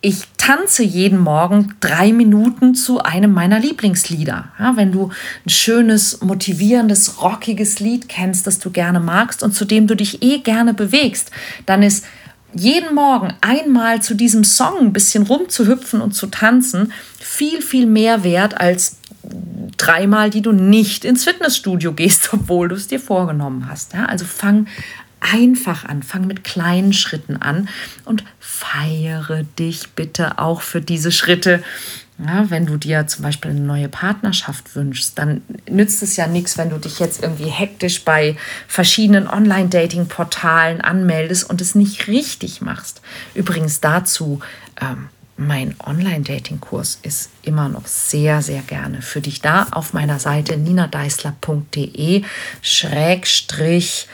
ich 0.02 0.22
tanze 0.38 0.84
jeden 0.84 1.18
Morgen 1.18 1.74
drei 1.80 2.14
Minuten 2.14 2.76
zu 2.76 3.02
einem 3.02 3.34
meiner 3.34 3.60
Lieblingslieder. 3.60 4.50
Ja, 4.60 4.78
wenn 4.78 4.92
du 4.92 5.10
ein 5.46 5.50
schönes, 5.50 6.22
motivierendes, 6.22 7.24
rockiges 7.24 7.80
Lied 7.80 8.08
kennst, 8.08 8.46
das 8.46 8.60
du 8.60 8.70
gerne 8.70 9.00
magst 9.00 9.42
und 9.42 9.54
zu 9.54 9.66
dem 9.66 9.88
du 9.88 9.96
dich 9.96 10.22
eh 10.22 10.40
gerne 10.40 10.76
bewegst, 10.76 11.32
dann 11.66 11.82
ist 11.82 12.06
jeden 12.54 12.94
Morgen 12.94 13.34
einmal 13.42 14.02
zu 14.02 14.14
diesem 14.14 14.44
Song 14.44 14.78
ein 14.80 14.94
bisschen 14.94 15.24
rumzuhüpfen 15.24 16.02
und 16.02 16.14
zu 16.14 16.28
tanzen 16.28 16.94
viel, 17.20 17.62
viel 17.62 17.86
mehr 17.88 18.24
wert 18.24 18.62
als 18.62 18.98
dreimal, 19.78 20.30
die 20.30 20.42
du 20.42 20.52
nicht 20.52 21.06
ins 21.06 21.24
Fitnessstudio 21.24 21.94
gehst, 21.94 22.30
obwohl 22.34 22.70
du 22.70 22.76
es 22.76 22.88
dir 22.88 23.00
vorgenommen 23.00 23.68
hast. 23.70 23.94
Ja, 23.94 24.06
also 24.06 24.26
fang 24.26 24.68
einfach 25.20 25.86
an, 25.86 26.04
fang 26.04 26.28
mit 26.28 26.44
kleinen 26.44 26.94
Schritten 26.94 27.38
an 27.38 27.68
und 28.04 28.24
feiere 28.40 29.44
dich 29.58 29.90
bitte 29.90 30.38
auch 30.38 30.62
für 30.62 30.82
diese 30.82 31.12
Schritte. 31.12 31.64
Ja, 32.18 32.50
wenn 32.50 32.66
du 32.66 32.78
dir 32.78 33.08
zum 33.08 33.24
Beispiel 33.24 33.52
eine 33.52 33.60
neue 33.60 33.90
Partnerschaft 33.90 34.74
wünschst, 34.76 35.18
dann 35.20 35.42
nützt 35.70 36.02
es 36.02 36.16
ja 36.16 36.28
nichts, 36.28 36.58
wenn 36.58 36.70
du 36.70 36.78
dich 36.78 37.00
jetzt 37.00 37.22
irgendwie 37.22 37.50
hektisch 37.50 38.06
bei 38.06 38.38
verschiedenen 38.68 39.28
Online-Dating-Portalen 39.28 40.80
anmeldest 40.80 41.50
und 41.50 41.60
es 41.60 41.76
nicht 41.76 42.08
richtig 42.08 42.62
machst. 42.62 43.02
Übrigens 43.34 43.82
dazu, 43.82 44.40
ähm, 44.80 45.10
mein 45.38 45.76
Online-Dating-Kurs 45.86 47.00
ist 47.02 47.30
immer 47.42 47.68
noch 47.68 47.88
sehr, 47.88 48.42
sehr 48.42 48.62
gerne 48.62 49.02
für 49.02 49.22
dich 49.22 49.42
da 49.42 49.68
auf 49.72 49.94
meiner 49.94 50.20
Seite 50.20 50.58
ninadeisler.de 50.58 52.24
schrägstrich 52.62 54.08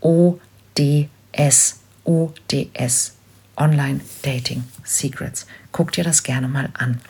ODS. 0.00 1.80
ODS. 2.04 3.14
Online 3.56 4.00
Dating 4.22 4.64
Secrets. 4.84 5.46
Guck 5.72 5.92
dir 5.92 6.04
das 6.04 6.22
gerne 6.22 6.48
mal 6.48 6.70
an. 6.74 7.00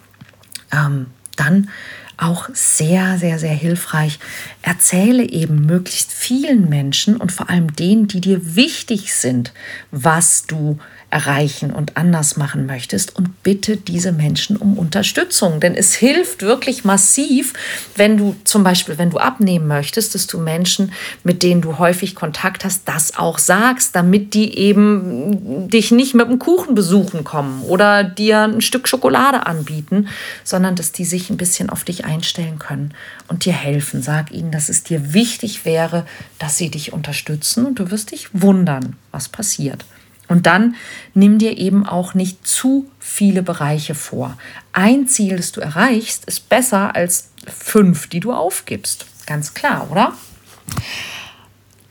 Ähm, 0.72 1.06
dann 1.36 1.70
auch 2.18 2.48
sehr, 2.52 3.16
sehr, 3.18 3.38
sehr 3.38 3.54
hilfreich. 3.54 4.18
Erzähle 4.62 5.28
eben 5.28 5.66
möglichst 5.66 6.10
vielen 6.12 6.68
Menschen 6.68 7.16
und 7.16 7.32
vor 7.32 7.48
allem 7.48 7.74
denen, 7.76 8.08
die 8.08 8.20
dir 8.20 8.56
wichtig 8.56 9.14
sind, 9.14 9.52
was 9.90 10.46
du 10.46 10.78
erreichen 11.10 11.70
und 11.70 11.96
anders 11.96 12.36
machen 12.36 12.66
möchtest 12.66 13.16
und 13.16 13.42
bitte 13.42 13.78
diese 13.78 14.12
Menschen 14.12 14.58
um 14.58 14.76
Unterstützung. 14.76 15.58
Denn 15.58 15.74
es 15.74 15.94
hilft 15.94 16.42
wirklich 16.42 16.84
massiv, 16.84 17.54
wenn 17.96 18.18
du 18.18 18.36
zum 18.44 18.62
Beispiel, 18.62 18.98
wenn 18.98 19.08
du 19.08 19.16
abnehmen 19.16 19.66
möchtest, 19.66 20.14
dass 20.14 20.26
du 20.26 20.38
Menschen, 20.38 20.92
mit 21.24 21.42
denen 21.42 21.62
du 21.62 21.78
häufig 21.78 22.14
Kontakt 22.14 22.62
hast, 22.64 22.82
das 22.86 23.16
auch 23.16 23.38
sagst, 23.38 23.96
damit 23.96 24.34
die 24.34 24.58
eben 24.58 25.70
dich 25.70 25.90
nicht 25.92 26.14
mit 26.14 26.26
einem 26.26 26.38
Kuchen 26.38 26.74
besuchen 26.74 27.24
kommen 27.24 27.62
oder 27.62 28.04
dir 28.04 28.42
ein 28.42 28.60
Stück 28.60 28.86
Schokolade 28.86 29.46
anbieten, 29.46 30.08
sondern 30.44 30.74
dass 30.74 30.92
die 30.92 31.06
sich 31.06 31.30
ein 31.30 31.38
bisschen 31.38 31.70
auf 31.70 31.84
dich 31.84 32.04
einstellen 32.04 32.58
können 32.58 32.92
und 33.28 33.46
dir 33.46 33.54
helfen. 33.54 34.02
Sag 34.02 34.30
ihnen, 34.30 34.50
dass 34.50 34.68
es 34.68 34.82
dir 34.82 35.14
wichtig 35.14 35.64
wäre, 35.64 36.06
dass 36.38 36.58
sie 36.58 36.70
dich 36.70 36.92
unterstützen 36.92 37.64
und 37.64 37.78
du 37.78 37.90
wirst 37.90 38.10
dich 38.10 38.28
wundern, 38.34 38.96
was 39.10 39.30
passiert. 39.30 39.86
Und 40.28 40.46
dann 40.46 40.76
nimm 41.14 41.38
dir 41.38 41.56
eben 41.56 41.86
auch 41.86 42.14
nicht 42.14 42.46
zu 42.46 42.88
viele 42.98 43.42
Bereiche 43.42 43.94
vor. 43.94 44.36
Ein 44.72 45.08
Ziel, 45.08 45.36
das 45.36 45.52
du 45.52 45.60
erreichst, 45.60 46.26
ist 46.26 46.48
besser 46.48 46.94
als 46.94 47.30
fünf, 47.46 48.06
die 48.08 48.20
du 48.20 48.32
aufgibst. 48.32 49.06
Ganz 49.26 49.54
klar, 49.54 49.90
oder? 49.90 50.12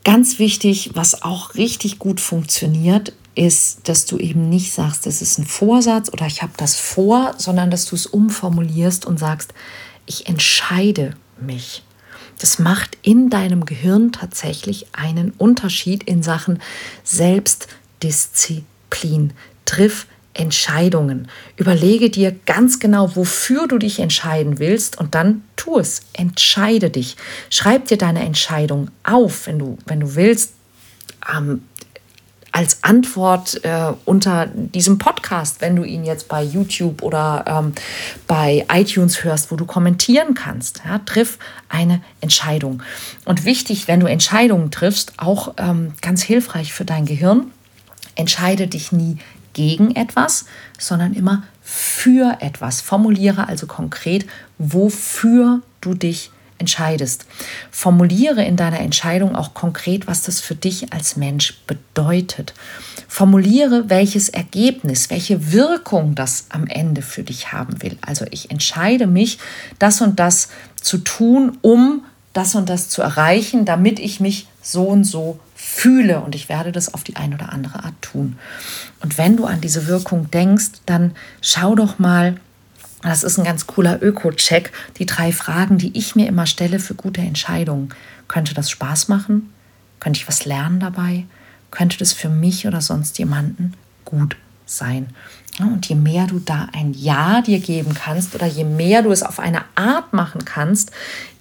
Ganz 0.03 0.39
wichtig, 0.39 0.91
was 0.93 1.23
auch 1.23 1.55
richtig 1.55 1.99
gut 1.99 2.21
funktioniert, 2.21 3.13
ist, 3.35 3.87
dass 3.87 4.05
du 4.05 4.17
eben 4.17 4.49
nicht 4.49 4.73
sagst, 4.73 5.05
das 5.05 5.21
ist 5.21 5.37
ein 5.37 5.45
Vorsatz 5.45 6.09
oder 6.09 6.25
ich 6.25 6.41
habe 6.41 6.53
das 6.57 6.75
vor, 6.75 7.35
sondern 7.37 7.69
dass 7.69 7.85
du 7.85 7.95
es 7.95 8.07
umformulierst 8.07 9.05
und 9.05 9.19
sagst, 9.19 9.53
ich 10.05 10.27
entscheide 10.27 11.15
mich. 11.39 11.83
Das 12.39 12.59
macht 12.59 12.97
in 13.01 13.29
deinem 13.29 13.65
Gehirn 13.65 14.11
tatsächlich 14.11 14.87
einen 14.93 15.31
Unterschied 15.31 16.03
in 16.03 16.23
Sachen 16.23 16.59
Selbst 17.03 17.67
Disziplin. 18.01 19.33
Triff 19.65 20.07
Entscheidungen. 20.33 21.27
Überlege 21.57 22.09
dir 22.09 22.35
ganz 22.45 22.79
genau, 22.79 23.15
wofür 23.15 23.67
du 23.67 23.77
dich 23.77 23.99
entscheiden 23.99 24.59
willst 24.59 24.99
und 24.99 25.15
dann 25.15 25.43
tu 25.55 25.79
es. 25.79 26.01
Entscheide 26.13 26.89
dich. 26.89 27.17
Schreib 27.49 27.87
dir 27.87 27.97
deine 27.97 28.23
Entscheidung 28.23 28.91
auf, 29.03 29.47
wenn 29.47 29.59
du, 29.59 29.77
wenn 29.85 29.99
du 29.99 30.15
willst. 30.15 30.53
Ähm, 31.33 31.63
als 32.57 32.83
Antwort 32.83 33.63
äh, 33.63 33.93
unter 34.05 34.47
diesem 34.47 34.97
Podcast, 34.97 35.61
wenn 35.61 35.75
du 35.75 35.83
ihn 35.83 36.03
jetzt 36.03 36.27
bei 36.27 36.41
YouTube 36.41 37.03
oder 37.03 37.45
ähm, 37.45 37.73
bei 38.25 38.65
iTunes 38.73 39.23
hörst, 39.23 39.51
wo 39.51 39.55
du 39.57 39.65
kommentieren 39.65 40.33
kannst. 40.33 40.81
Ja, 40.83 40.97
triff 40.99 41.37
eine 41.69 42.01
Entscheidung. 42.19 42.81
Und 43.25 43.45
wichtig, 43.45 43.87
wenn 43.87 43.99
du 43.99 44.07
Entscheidungen 44.07 44.71
triffst, 44.71 45.13
auch 45.17 45.53
ähm, 45.57 45.93
ganz 46.01 46.23
hilfreich 46.23 46.73
für 46.73 46.83
dein 46.83 47.05
Gehirn, 47.05 47.51
Entscheide 48.17 48.67
dich 48.67 48.91
nie 48.91 49.17
gegen 49.53 49.95
etwas, 49.95 50.45
sondern 50.77 51.13
immer 51.13 51.43
für 51.63 52.37
etwas. 52.41 52.81
Formuliere 52.81 53.47
also 53.47 53.65
konkret, 53.67 54.25
wofür 54.57 55.61
du 55.81 55.93
dich 55.93 56.31
entscheidest. 56.59 57.25
Formuliere 57.71 58.43
in 58.43 58.55
deiner 58.55 58.79
Entscheidung 58.79 59.35
auch 59.35 59.53
konkret, 59.53 60.07
was 60.07 60.23
das 60.23 60.39
für 60.39 60.55
dich 60.55 60.91
als 60.93 61.15
Mensch 61.15 61.59
bedeutet. 61.67 62.53
Formuliere, 63.07 63.89
welches 63.89 64.29
Ergebnis, 64.29 65.09
welche 65.09 65.51
Wirkung 65.51 66.15
das 66.15 66.45
am 66.49 66.67
Ende 66.67 67.01
für 67.01 67.23
dich 67.23 67.51
haben 67.51 67.81
will. 67.81 67.97
Also 68.01 68.25
ich 68.31 68.51
entscheide 68.51 69.07
mich, 69.07 69.39
das 69.79 70.01
und 70.01 70.19
das 70.19 70.49
zu 70.81 70.97
tun, 70.99 71.57
um 71.61 72.03
das 72.33 72.55
und 72.55 72.69
das 72.69 72.89
zu 72.89 73.01
erreichen, 73.01 73.65
damit 73.65 73.99
ich 73.99 74.19
mich 74.19 74.47
so 74.61 74.83
und 74.83 75.03
so 75.03 75.39
fühle 75.77 76.21
und 76.21 76.33
ich 76.33 76.49
werde 76.49 76.71
das 76.71 76.91
auf 76.93 77.03
die 77.03 77.17
eine 77.17 77.35
oder 77.35 77.53
andere 77.53 77.83
Art 77.83 78.01
tun. 78.01 78.37
Und 78.99 79.19
wenn 79.19 79.37
du 79.37 79.45
an 79.45 79.61
diese 79.61 79.85
Wirkung 79.85 80.31
denkst, 80.31 80.81
dann 80.87 81.11
schau 81.41 81.75
doch 81.75 81.99
mal, 81.99 82.37
das 83.03 83.23
ist 83.23 83.37
ein 83.37 83.45
ganz 83.45 83.67
cooler 83.67 84.01
Öko-Check. 84.01 84.71
Die 84.97 85.05
drei 85.05 85.31
Fragen, 85.31 85.77
die 85.77 85.95
ich 85.95 86.15
mir 86.15 86.27
immer 86.27 86.47
stelle 86.47 86.79
für 86.79 86.95
gute 86.95 87.21
Entscheidungen. 87.21 87.89
Könnte 88.27 88.55
das 88.55 88.71
Spaß 88.71 89.07
machen? 89.07 89.53
Könnte 89.99 90.19
ich 90.19 90.27
was 90.27 90.45
lernen 90.45 90.79
dabei? 90.79 91.25
Könnte 91.69 91.99
das 91.99 92.11
für 92.11 92.29
mich 92.29 92.65
oder 92.65 92.81
sonst 92.81 93.19
jemanden 93.19 93.73
gut 94.03 94.35
sein? 94.65 95.09
Und 95.59 95.87
je 95.87 95.95
mehr 95.95 96.25
du 96.25 96.39
da 96.39 96.69
ein 96.73 96.93
Ja 96.93 97.41
dir 97.41 97.59
geben 97.59 97.93
kannst 97.93 98.33
oder 98.33 98.47
je 98.47 98.63
mehr 98.63 99.03
du 99.03 99.11
es 99.11 99.21
auf 99.21 99.39
eine 99.39 99.61
Art 99.75 100.13
machen 100.13 100.43
kannst, 100.43 100.91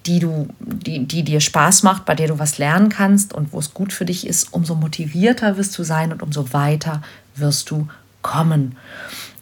die, 0.07 0.19
du, 0.19 0.47
die, 0.59 1.05
die 1.05 1.23
dir 1.23 1.41
Spaß 1.41 1.83
macht, 1.83 2.05
bei 2.05 2.15
der 2.15 2.27
du 2.27 2.39
was 2.39 2.57
lernen 2.57 2.89
kannst 2.89 3.33
und 3.33 3.53
wo 3.53 3.59
es 3.59 3.73
gut 3.73 3.93
für 3.93 4.05
dich 4.05 4.25
ist, 4.25 4.53
umso 4.53 4.75
motivierter 4.75 5.57
wirst 5.57 5.77
du 5.77 5.83
sein 5.83 6.11
und 6.11 6.23
umso 6.23 6.53
weiter 6.53 7.01
wirst 7.35 7.69
du 7.69 7.87
kommen. 8.21 8.77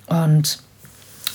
Und 0.07 0.60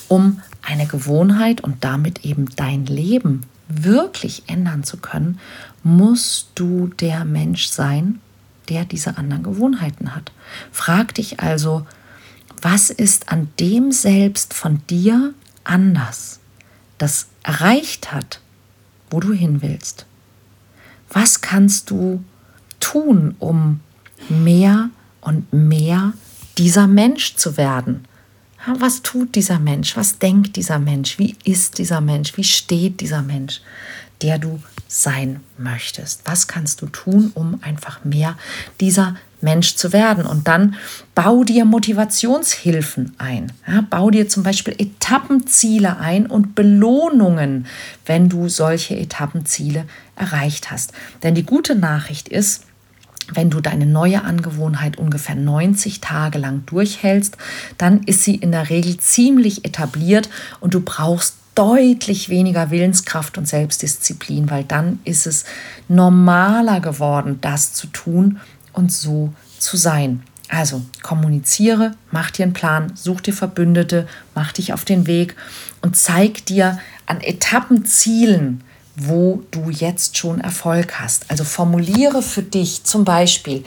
um 0.08 0.42
eine 0.62 0.86
Gewohnheit 0.86 1.60
und 1.60 1.84
damit 1.84 2.24
eben 2.24 2.48
dein 2.56 2.86
Leben 2.86 3.46
wirklich 3.68 4.44
ändern 4.48 4.82
zu 4.84 4.96
können, 4.96 5.38
musst 5.82 6.50
du 6.56 6.88
der 6.88 7.24
Mensch 7.24 7.68
sein, 7.68 8.20
der 8.68 8.84
diese 8.84 9.16
anderen 9.16 9.42
Gewohnheiten 9.42 10.14
hat. 10.14 10.32
Frag 10.72 11.14
dich 11.14 11.40
also, 11.40 11.86
was 12.60 12.90
ist 12.90 13.30
an 13.30 13.48
dem 13.58 13.92
selbst 13.92 14.54
von 14.54 14.82
dir 14.88 15.32
anders, 15.64 16.40
das 16.98 17.28
erreicht 17.42 18.12
hat, 18.12 18.40
wo 19.10 19.20
du 19.20 19.32
hin 19.32 19.62
willst? 19.62 20.06
Was 21.10 21.40
kannst 21.40 21.90
du 21.90 22.24
tun, 22.78 23.34
um 23.38 23.80
mehr 24.28 24.90
und 25.20 25.52
mehr 25.52 26.12
dieser 26.56 26.86
Mensch 26.86 27.34
zu 27.36 27.56
werden? 27.56 28.06
Was 28.78 29.02
tut 29.02 29.34
dieser 29.34 29.58
Mensch? 29.58 29.96
Was 29.96 30.18
denkt 30.18 30.56
dieser 30.56 30.78
Mensch? 30.78 31.18
Wie 31.18 31.36
ist 31.44 31.78
dieser 31.78 32.00
Mensch? 32.00 32.36
Wie 32.36 32.44
steht 32.44 33.00
dieser 33.00 33.22
Mensch, 33.22 33.62
der 34.22 34.38
du 34.38 34.62
sein 34.86 35.40
möchtest? 35.56 36.22
Was 36.24 36.46
kannst 36.46 36.82
du 36.82 36.86
tun, 36.86 37.32
um 37.34 37.58
einfach 37.62 38.04
mehr 38.04 38.36
dieser 38.80 39.16
Mensch 39.42 39.76
zu 39.76 39.92
werden? 39.92 40.26
Und 40.26 40.48
dann 40.48 40.74
bau 41.14 41.44
dir 41.44 41.64
Motivationshilfen 41.64 43.14
ein. 43.18 43.52
Ja, 43.66 43.84
bau 43.88 44.10
dir 44.10 44.28
zum 44.28 44.42
Beispiel 44.42 44.74
Etappenziele 44.78 45.98
ein 45.98 46.26
und 46.26 46.54
Belohnungen, 46.54 47.66
wenn 48.06 48.28
du 48.28 48.48
solche 48.48 48.96
Etappenziele 48.96 49.84
erreicht 50.16 50.70
hast. 50.70 50.92
Denn 51.22 51.34
die 51.34 51.44
gute 51.44 51.74
Nachricht 51.74 52.28
ist, 52.28 52.64
wenn 53.32 53.50
du 53.50 53.60
deine 53.60 53.86
neue 53.86 54.24
Angewohnheit 54.24 54.98
ungefähr 54.98 55.36
90 55.36 56.00
Tage 56.00 56.38
lang 56.38 56.64
durchhältst, 56.66 57.36
dann 57.78 58.02
ist 58.04 58.24
sie 58.24 58.34
in 58.34 58.52
der 58.52 58.70
Regel 58.70 58.96
ziemlich 58.96 59.64
etabliert 59.64 60.28
und 60.60 60.74
du 60.74 60.80
brauchst 60.80 61.36
deutlich 61.54 62.28
weniger 62.28 62.70
Willenskraft 62.70 63.36
und 63.36 63.46
Selbstdisziplin, 63.46 64.50
weil 64.50 64.64
dann 64.64 65.00
ist 65.04 65.26
es 65.26 65.44
normaler 65.88 66.80
geworden, 66.80 67.38
das 67.40 67.72
zu 67.72 67.86
tun 67.88 68.40
und 68.72 68.92
so 68.92 69.32
zu 69.58 69.76
sein. 69.76 70.22
Also 70.48 70.82
kommuniziere, 71.02 71.92
mach 72.10 72.30
dir 72.30 72.42
einen 72.42 72.52
Plan, 72.52 72.92
such 72.96 73.20
dir 73.20 73.34
Verbündete, 73.34 74.08
mach 74.34 74.52
dich 74.52 74.72
auf 74.72 74.84
den 74.84 75.06
Weg 75.06 75.36
und 75.80 75.96
zeig 75.96 76.44
dir 76.46 76.80
an 77.06 77.20
Etappenzielen, 77.20 78.64
wo 78.96 79.44
du 79.52 79.70
jetzt 79.70 80.16
schon 80.16 80.40
Erfolg 80.40 80.98
hast. 80.98 81.30
Also 81.30 81.44
formuliere 81.44 82.20
für 82.22 82.42
dich 82.42 82.82
zum 82.82 83.04
Beispiel, 83.04 83.64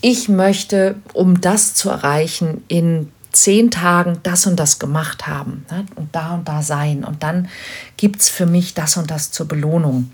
ich 0.00 0.28
möchte, 0.28 0.96
um 1.12 1.40
das 1.40 1.74
zu 1.74 1.90
erreichen, 1.90 2.64
in 2.68 3.12
zehn 3.32 3.70
Tagen 3.70 4.18
das 4.22 4.46
und 4.46 4.56
das 4.56 4.78
gemacht 4.78 5.26
haben 5.26 5.64
ne, 5.70 5.86
und 5.96 6.14
da 6.14 6.34
und 6.34 6.48
da 6.48 6.62
sein. 6.62 7.04
Und 7.04 7.22
dann 7.22 7.48
gibt 7.96 8.20
es 8.20 8.28
für 8.28 8.46
mich 8.46 8.74
das 8.74 8.96
und 8.96 9.10
das 9.10 9.30
zur 9.30 9.46
Belohnung. 9.48 10.10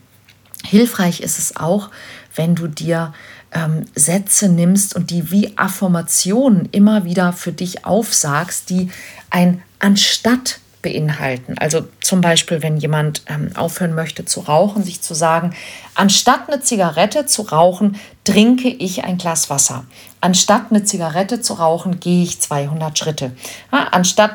Hilfreich 0.65 1.21
ist 1.21 1.39
es 1.39 1.57
auch, 1.57 1.91
wenn 2.35 2.55
du 2.55 2.67
dir 2.67 3.13
ähm, 3.53 3.87
Sätze 3.95 4.49
nimmst 4.49 4.95
und 4.95 5.11
die 5.11 5.31
wie 5.31 5.57
Affirmationen 5.57 6.69
immer 6.73 7.05
wieder 7.05 7.33
für 7.33 7.53
dich 7.53 7.85
aufsagst, 7.85 8.71
die 8.71 8.91
ein 9.31 9.63
anstatt 9.79 10.61
beinhalten. 10.83 11.57
Also 11.59 11.87
zum 12.01 12.21
Beispiel, 12.21 12.63
wenn 12.63 12.77
jemand 12.77 13.23
ähm, 13.27 13.51
aufhören 13.57 13.95
möchte 13.95 14.25
zu 14.25 14.41
rauchen, 14.41 14.85
sich 14.85 15.01
zu 15.01 15.15
sagen, 15.15 15.55
anstatt 15.95 16.49
eine 16.49 16.61
Zigarette 16.61 17.27
zu 17.27 17.43
rauchen, 17.43 17.97
trinke 18.25 18.69
ich 18.69 19.05
ein 19.05 19.19
Glas 19.19 19.51
Wasser. 19.51 19.85
Anstatt 20.21 20.67
eine 20.71 20.85
Zigarette 20.85 21.41
zu 21.41 21.55
rauchen, 21.55 22.01
gehe 22.01 22.23
ich 22.23 22.41
200 22.41 22.97
Schritte. 22.97 23.33
Ja, 23.73 23.89
anstatt 23.91 24.33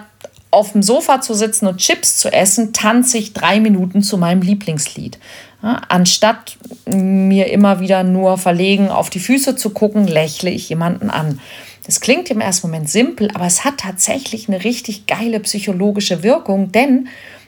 auf 0.51 0.73
dem 0.73 0.83
Sofa 0.83 1.21
zu 1.21 1.33
sitzen 1.33 1.65
und 1.65 1.77
Chips 1.77 2.17
zu 2.17 2.31
essen, 2.31 2.73
tanze 2.73 3.17
ich 3.17 3.33
drei 3.33 3.59
Minuten 3.59 4.03
zu 4.03 4.17
meinem 4.17 4.41
Lieblingslied. 4.41 5.17
Ja, 5.63 5.81
anstatt 5.87 6.57
mir 6.85 7.47
immer 7.47 7.79
wieder 7.79 8.03
nur 8.03 8.37
verlegen 8.37 8.89
auf 8.89 9.09
die 9.09 9.21
Füße 9.21 9.55
zu 9.55 9.69
gucken, 9.69 10.07
lächle 10.07 10.49
ich 10.49 10.67
jemanden 10.67 11.09
an. 11.09 11.39
Das 11.85 12.01
klingt 12.01 12.29
im 12.29 12.41
ersten 12.41 12.67
Moment 12.67 12.89
simpel, 12.89 13.29
aber 13.33 13.45
es 13.45 13.63
hat 13.63 13.77
tatsächlich 13.77 14.49
eine 14.49 14.63
richtig 14.65 15.07
geile 15.07 15.39
psychologische 15.39 16.21
Wirkung, 16.21 16.73
denn 16.73 17.07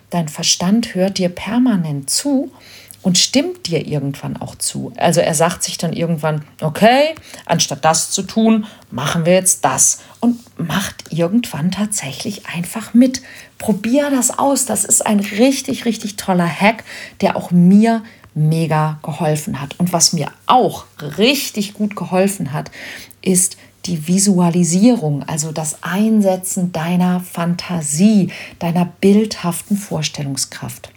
dein 0.10 0.30
Verstand 0.30 0.96
hört 0.96 1.18
dir 1.18 1.30
permanent 1.30 2.10
zu 2.10 2.52
und 3.02 3.18
stimmt 3.18 3.68
dir 3.68 3.86
irgendwann 3.86 4.38
auch 4.38 4.56
zu. 4.56 4.94
Also 4.96 5.22
er 5.22 5.36
sagt 5.36 5.64
sich 5.64 5.78
dann 5.78 5.94
irgendwann, 5.94 6.44
okay, 6.62 7.16
anstatt 7.46 7.84
das 7.84 8.12
zu 8.12 8.24
tun, 8.24 8.66
machen 8.92 9.26
wir 9.26 9.34
jetzt 9.34 9.64
das 9.66 10.00
und 10.22 10.40
macht 10.58 10.85
irgendwann 11.16 11.72
tatsächlich 11.72 12.46
einfach 12.48 12.94
mit. 12.94 13.22
Probier 13.58 14.10
das 14.10 14.38
aus. 14.38 14.66
Das 14.66 14.86
ist 14.86 15.06
ein 15.06 15.20
richtig, 15.20 15.86
richtig 15.86 16.16
toller 16.16 16.48
Hack, 16.48 16.84
der 17.22 17.36
auch 17.36 17.52
mir 17.52 18.04
mega 18.34 19.00
geholfen 19.02 19.62
hat. 19.62 19.80
Und 19.80 19.94
was 19.94 20.14
mir 20.14 20.32
auch 20.46 20.86
richtig 21.18 21.74
gut 21.74 21.96
geholfen 21.96 22.54
hat, 22.54 22.70
ist 23.22 23.58
die 23.86 24.08
Visualisierung, 24.08 25.24
also 25.24 25.52
das 25.52 25.84
Einsetzen 25.84 26.72
deiner 26.72 27.20
Fantasie, 27.20 28.32
deiner 28.60 28.86
bildhaften 28.86 29.78
Vorstellungskraft. 29.78 30.92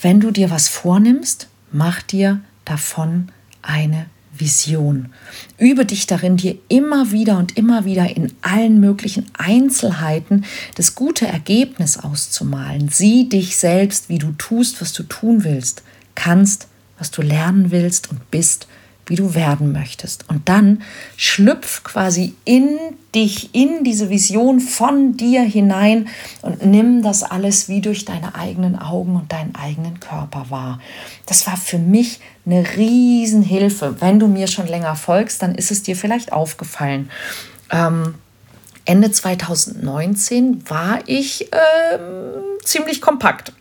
Wenn 0.00 0.20
du 0.20 0.30
dir 0.30 0.50
was 0.50 0.68
vornimmst, 0.68 1.48
mach 1.72 2.02
dir 2.02 2.40
davon 2.64 3.30
eine 3.62 4.06
Vision. 4.38 5.10
Übe 5.58 5.84
dich 5.84 6.06
darin, 6.06 6.36
dir 6.36 6.56
immer 6.68 7.12
wieder 7.12 7.38
und 7.38 7.56
immer 7.56 7.84
wieder 7.84 8.16
in 8.16 8.32
allen 8.42 8.80
möglichen 8.80 9.26
Einzelheiten 9.34 10.44
das 10.74 10.94
gute 10.94 11.26
Ergebnis 11.26 11.98
auszumalen. 11.98 12.88
Sieh 12.88 13.28
dich 13.28 13.56
selbst, 13.56 14.08
wie 14.08 14.18
du 14.18 14.32
tust, 14.32 14.80
was 14.80 14.92
du 14.92 15.02
tun 15.02 15.44
willst, 15.44 15.82
kannst, 16.14 16.68
was 16.98 17.10
du 17.10 17.22
lernen 17.22 17.70
willst 17.70 18.10
und 18.10 18.30
bist 18.30 18.66
wie 19.06 19.14
du 19.14 19.34
werden 19.34 19.72
möchtest. 19.72 20.28
Und 20.28 20.48
dann 20.48 20.82
schlüpf 21.16 21.84
quasi 21.84 22.34
in 22.44 22.76
dich, 23.14 23.54
in 23.54 23.84
diese 23.84 24.10
Vision 24.10 24.60
von 24.60 25.16
dir 25.16 25.42
hinein 25.42 26.08
und 26.42 26.66
nimm 26.66 27.02
das 27.02 27.22
alles 27.22 27.68
wie 27.68 27.80
durch 27.80 28.04
deine 28.04 28.34
eigenen 28.34 28.78
Augen 28.78 29.16
und 29.16 29.32
deinen 29.32 29.54
eigenen 29.54 30.00
Körper 30.00 30.46
wahr. 30.50 30.80
Das 31.24 31.46
war 31.46 31.56
für 31.56 31.78
mich 31.78 32.20
eine 32.44 32.64
Riesenhilfe. 32.76 34.00
Wenn 34.00 34.18
du 34.18 34.26
mir 34.26 34.48
schon 34.48 34.66
länger 34.66 34.96
folgst, 34.96 35.40
dann 35.40 35.54
ist 35.54 35.70
es 35.70 35.84
dir 35.84 35.96
vielleicht 35.96 36.32
aufgefallen. 36.32 37.10
Ähm, 37.70 38.14
Ende 38.84 39.10
2019 39.10 40.68
war 40.68 41.00
ich 41.06 41.48
ähm, 41.52 42.58
ziemlich 42.64 43.00
kompakt. 43.00 43.52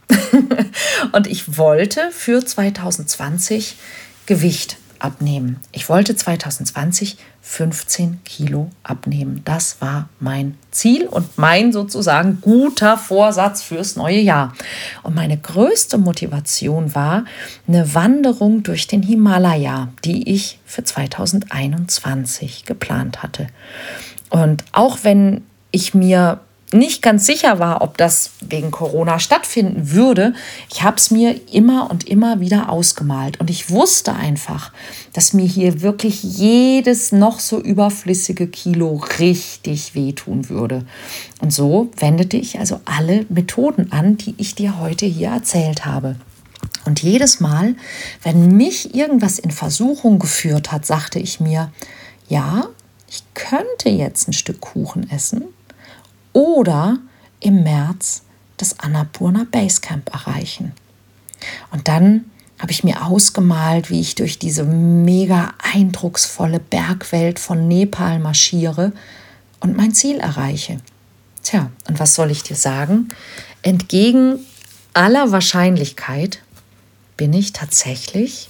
und 1.11 1.27
ich 1.27 1.57
wollte 1.57 2.11
für 2.11 2.45
2020 2.45 3.75
Gewicht 4.27 4.77
abnehmen. 4.99 5.59
Ich 5.71 5.89
wollte 5.89 6.15
2020 6.15 7.17
15 7.47 8.23
Kilo 8.25 8.71
abnehmen. 8.81 9.41
Das 9.45 9.79
war 9.79 10.09
mein 10.19 10.57
Ziel 10.71 11.05
und 11.05 11.37
mein 11.37 11.71
sozusagen 11.71 12.39
guter 12.41 12.97
Vorsatz 12.97 13.61
fürs 13.61 13.95
neue 13.95 14.19
Jahr. 14.19 14.53
Und 15.03 15.13
meine 15.13 15.37
größte 15.37 15.99
Motivation 15.99 16.95
war 16.95 17.25
eine 17.67 17.93
Wanderung 17.93 18.63
durch 18.63 18.87
den 18.87 19.03
Himalaya, 19.03 19.89
die 20.03 20.27
ich 20.33 20.59
für 20.65 20.83
2021 20.83 22.65
geplant 22.65 23.21
hatte. 23.21 23.47
Und 24.29 24.65
auch 24.71 24.99
wenn 25.03 25.43
ich 25.69 25.93
mir 25.93 26.39
nicht 26.73 27.01
ganz 27.01 27.25
sicher 27.25 27.59
war, 27.59 27.81
ob 27.81 27.97
das 27.97 28.31
wegen 28.41 28.71
Corona 28.71 29.19
stattfinden 29.19 29.91
würde, 29.91 30.33
ich 30.71 30.83
habe 30.83 30.97
es 30.97 31.11
mir 31.11 31.39
immer 31.51 31.89
und 31.91 32.07
immer 32.07 32.39
wieder 32.39 32.69
ausgemalt. 32.69 33.39
Und 33.39 33.49
ich 33.49 33.69
wusste 33.69 34.13
einfach, 34.13 34.71
dass 35.13 35.33
mir 35.33 35.45
hier 35.45 35.81
wirklich 35.81 36.23
jedes 36.23 37.11
noch 37.11 37.39
so 37.39 37.59
überflüssige 37.59 38.47
Kilo 38.47 39.01
richtig 39.19 39.95
wehtun 39.95 40.49
würde. 40.49 40.85
Und 41.41 41.53
so 41.53 41.91
wendete 41.97 42.37
ich 42.37 42.59
also 42.59 42.81
alle 42.85 43.25
Methoden 43.29 43.91
an, 43.91 44.17
die 44.17 44.33
ich 44.37 44.55
dir 44.55 44.79
heute 44.79 45.05
hier 45.05 45.29
erzählt 45.29 45.85
habe. 45.85 46.15
Und 46.85 47.01
jedes 47.01 47.39
Mal, 47.39 47.75
wenn 48.23 48.57
mich 48.57 48.95
irgendwas 48.95 49.39
in 49.39 49.51
Versuchung 49.51 50.19
geführt 50.19 50.71
hat, 50.71 50.85
sagte 50.85 51.19
ich 51.19 51.39
mir, 51.39 51.71
ja, 52.27 52.67
ich 53.09 53.23
könnte 53.33 53.89
jetzt 53.89 54.27
ein 54.27 54.33
Stück 54.33 54.61
Kuchen 54.61 55.09
essen 55.09 55.45
oder 56.35 56.97
im 57.39 57.63
März 57.63 58.23
das 58.57 58.79
Annapurna 58.79 59.47
Basecamp 59.49 60.13
erreichen. 60.13 60.73
Und 61.71 61.87
dann 61.87 62.25
habe 62.59 62.71
ich 62.71 62.83
mir 62.83 63.05
ausgemalt, 63.05 63.89
wie 63.89 64.01
ich 64.01 64.15
durch 64.15 64.37
diese 64.37 64.63
mega 64.63 65.53
eindrucksvolle 65.73 66.59
Bergwelt 66.59 67.39
von 67.39 67.67
Nepal 67.67 68.19
marschiere 68.19 68.91
und 69.61 69.77
mein 69.77 69.93
Ziel 69.93 70.17
erreiche. 70.17 70.79
Tja, 71.41 71.71
und 71.87 71.99
was 71.99 72.15
soll 72.15 72.31
ich 72.31 72.43
dir 72.43 72.55
sagen? 72.55 73.09
Entgegen 73.61 74.39
aller 74.93 75.31
Wahrscheinlichkeit 75.31 76.41
bin 77.15 77.31
ich 77.31 77.53
tatsächlich 77.53 78.49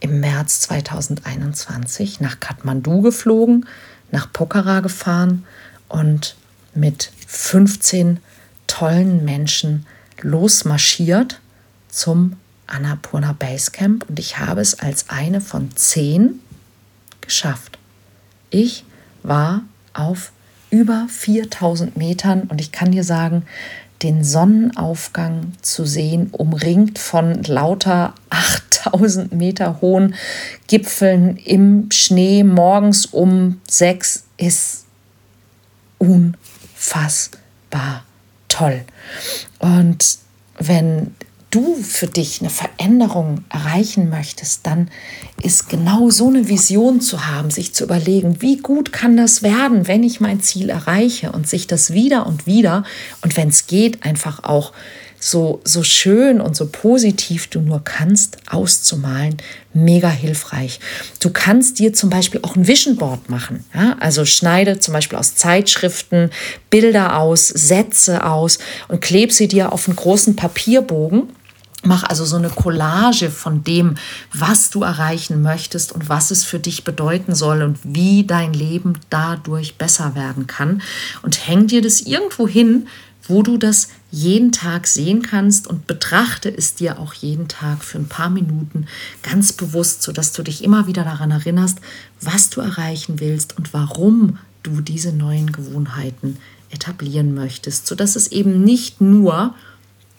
im 0.00 0.18
März 0.18 0.60
2021 0.62 2.20
nach 2.20 2.40
Kathmandu 2.40 3.02
geflogen, 3.02 3.66
nach 4.10 4.32
Pokhara 4.32 4.80
gefahren 4.80 5.44
und 5.88 6.36
mit 6.76 7.12
15 7.26 8.20
tollen 8.66 9.24
Menschen 9.24 9.86
losmarschiert 10.20 11.40
zum 11.88 12.36
Annapurna 12.66 13.32
Basecamp 13.38 14.08
und 14.08 14.18
ich 14.18 14.38
habe 14.38 14.60
es 14.60 14.78
als 14.78 15.10
eine 15.10 15.40
von 15.40 15.74
zehn 15.76 16.40
geschafft. 17.20 17.78
Ich 18.50 18.84
war 19.22 19.62
auf 19.92 20.32
über 20.70 21.06
4000 21.08 21.96
Metern 21.96 22.42
und 22.42 22.60
ich 22.60 22.72
kann 22.72 22.92
dir 22.92 23.04
sagen, 23.04 23.44
den 24.02 24.24
Sonnenaufgang 24.24 25.52
zu 25.62 25.84
sehen, 25.84 26.28
umringt 26.32 26.98
von 26.98 27.42
lauter 27.44 28.14
8000 28.30 29.32
Meter 29.32 29.80
hohen 29.80 30.14
Gipfeln 30.66 31.36
im 31.36 31.90
Schnee 31.90 32.44
morgens 32.44 33.06
um 33.06 33.60
sechs, 33.68 34.24
ist 34.36 34.84
unfassbar 35.98 36.43
unfassbar 36.84 38.04
toll. 38.48 38.84
Und 39.58 40.18
wenn 40.58 41.14
du 41.50 41.76
für 41.76 42.06
dich 42.06 42.40
eine 42.40 42.50
Veränderung 42.50 43.44
erreichen 43.48 44.08
möchtest, 44.08 44.66
dann 44.66 44.90
ist 45.42 45.68
genau 45.68 46.10
so 46.10 46.28
eine 46.28 46.48
Vision 46.48 47.00
zu 47.00 47.26
haben, 47.26 47.50
sich 47.50 47.72
zu 47.74 47.84
überlegen, 47.84 48.42
wie 48.42 48.56
gut 48.56 48.92
kann 48.92 49.16
das 49.16 49.42
werden, 49.42 49.86
wenn 49.86 50.02
ich 50.02 50.20
mein 50.20 50.40
Ziel 50.40 50.68
erreiche 50.68 51.32
und 51.32 51.48
sich 51.48 51.66
das 51.66 51.92
wieder 51.92 52.26
und 52.26 52.46
wieder 52.46 52.84
und 53.22 53.36
wenn 53.36 53.48
es 53.48 53.66
geht, 53.66 54.04
einfach 54.04 54.42
auch 54.42 54.72
so, 55.24 55.62
so 55.64 55.82
schön 55.82 56.38
und 56.38 56.54
so 56.54 56.66
positiv 56.66 57.46
du 57.46 57.62
nur 57.62 57.82
kannst, 57.82 58.36
auszumalen, 58.46 59.38
mega 59.72 60.10
hilfreich. 60.10 60.80
Du 61.18 61.30
kannst 61.30 61.78
dir 61.78 61.94
zum 61.94 62.10
Beispiel 62.10 62.40
auch 62.42 62.56
ein 62.56 62.66
Vision 62.66 62.96
Board 62.96 63.30
machen. 63.30 63.64
Ja? 63.74 63.96
Also 64.00 64.26
schneide 64.26 64.80
zum 64.80 64.92
Beispiel 64.92 65.16
aus 65.16 65.34
Zeitschriften 65.34 66.28
Bilder 66.68 67.18
aus, 67.18 67.48
Sätze 67.48 68.26
aus 68.26 68.58
und 68.88 69.00
kleb 69.00 69.32
sie 69.32 69.48
dir 69.48 69.72
auf 69.72 69.88
einen 69.88 69.96
großen 69.96 70.36
Papierbogen. 70.36 71.30
Mach 71.82 72.04
also 72.04 72.26
so 72.26 72.36
eine 72.36 72.50
Collage 72.50 73.30
von 73.30 73.64
dem, 73.64 73.94
was 74.34 74.68
du 74.68 74.82
erreichen 74.82 75.40
möchtest 75.40 75.92
und 75.92 76.10
was 76.10 76.32
es 76.32 76.44
für 76.44 76.58
dich 76.58 76.84
bedeuten 76.84 77.34
soll 77.34 77.62
und 77.62 77.78
wie 77.82 78.26
dein 78.26 78.52
Leben 78.52 78.98
dadurch 79.08 79.76
besser 79.76 80.14
werden 80.14 80.46
kann. 80.46 80.82
Und 81.22 81.48
häng 81.48 81.66
dir 81.66 81.80
das 81.80 82.02
irgendwo 82.02 82.46
hin, 82.46 82.88
wo 83.26 83.42
du 83.42 83.58
das 83.58 83.88
jeden 84.10 84.52
Tag 84.52 84.86
sehen 84.86 85.22
kannst 85.22 85.66
und 85.66 85.86
betrachte 85.86 86.48
es 86.54 86.74
dir 86.74 86.98
auch 86.98 87.14
jeden 87.14 87.48
Tag 87.48 87.82
für 87.82 87.98
ein 87.98 88.08
paar 88.08 88.30
Minuten 88.30 88.86
ganz 89.22 89.52
bewusst, 89.52 90.02
sodass 90.02 90.32
du 90.32 90.42
dich 90.42 90.62
immer 90.62 90.86
wieder 90.86 91.04
daran 91.04 91.30
erinnerst, 91.30 91.78
was 92.20 92.50
du 92.50 92.60
erreichen 92.60 93.20
willst 93.20 93.56
und 93.56 93.72
warum 93.72 94.38
du 94.62 94.80
diese 94.80 95.12
neuen 95.12 95.52
Gewohnheiten 95.52 96.38
etablieren 96.70 97.34
möchtest, 97.34 97.86
sodass 97.86 98.16
es 98.16 98.28
eben 98.28 98.62
nicht 98.62 99.00
nur 99.00 99.54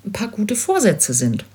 ein 0.05 0.11
paar 0.11 0.29
gute 0.29 0.55
Vorsätze 0.55 1.13
sind. 1.13 1.45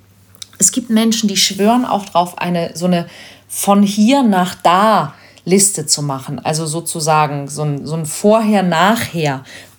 Es 0.59 0.73
gibt 0.73 0.91
Menschen, 0.91 1.29
die 1.29 1.37
schwören 1.37 1.85
auch 1.85 2.05
darauf, 2.07 2.39
eine 2.39 2.73
so 2.75 2.87
eine 2.87 3.07
von 3.49 3.83
hier 3.83 4.23
nach 4.23 4.55
da 4.55 5.15
Liste 5.45 5.87
zu 5.87 6.03
machen. 6.03 6.39
Also 6.39 6.67
sozusagen 6.67 7.49
so 7.49 7.63
ein, 7.63 7.87
so 7.87 7.95
ein 7.95 8.07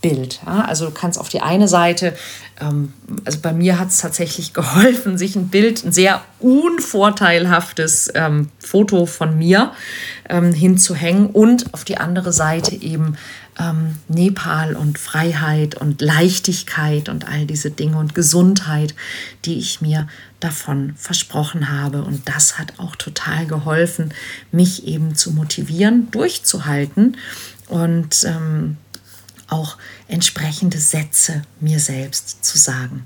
Vorher-Nachher-Bild. 0.01 0.39
Ja? 0.45 0.65
Also 0.65 0.85
du 0.85 0.91
kannst 0.91 1.19
auf 1.19 1.29
die 1.29 1.41
eine 1.41 1.67
Seite, 1.67 2.15
ähm, 2.59 2.93
also 3.25 3.39
bei 3.41 3.53
mir 3.53 3.79
hat 3.79 3.89
es 3.89 3.99
tatsächlich 3.99 4.53
geholfen, 4.53 5.17
sich 5.17 5.35
ein 5.35 5.49
Bild, 5.49 5.83
ein 5.83 5.91
sehr 5.91 6.21
unvorteilhaftes 6.39 8.11
ähm, 8.15 8.49
Foto 8.59 9.05
von 9.05 9.37
mir 9.37 9.71
ähm, 10.29 10.53
hinzuhängen 10.53 11.27
und 11.27 11.73
auf 11.73 11.83
die 11.83 11.97
andere 11.97 12.33
Seite 12.33 12.75
eben 12.75 13.17
ähm, 13.59 13.97
Nepal 14.07 14.75
und 14.75 14.97
Freiheit 14.97 15.75
und 15.75 16.01
Leichtigkeit 16.01 17.09
und 17.09 17.27
all 17.27 17.45
diese 17.45 17.69
Dinge 17.69 17.97
und 17.97 18.15
Gesundheit, 18.15 18.95
die 19.45 19.59
ich 19.59 19.81
mir 19.81 20.07
davon 20.39 20.93
versprochen 20.95 21.69
habe. 21.69 22.03
Und 22.03 22.27
das 22.27 22.57
hat 22.57 22.73
auch 22.77 22.95
total 22.95 23.45
geholfen, 23.45 24.13
mich 24.51 24.87
eben 24.87 25.15
zu 25.15 25.31
motivieren, 25.31 26.09
durchzuhalten 26.11 27.17
und 27.67 28.23
ähm, 28.23 28.77
auch 29.51 29.77
entsprechende 30.07 30.79
Sätze 30.79 31.43
mir 31.59 31.79
selbst 31.79 32.43
zu 32.43 32.57
sagen. 32.57 33.05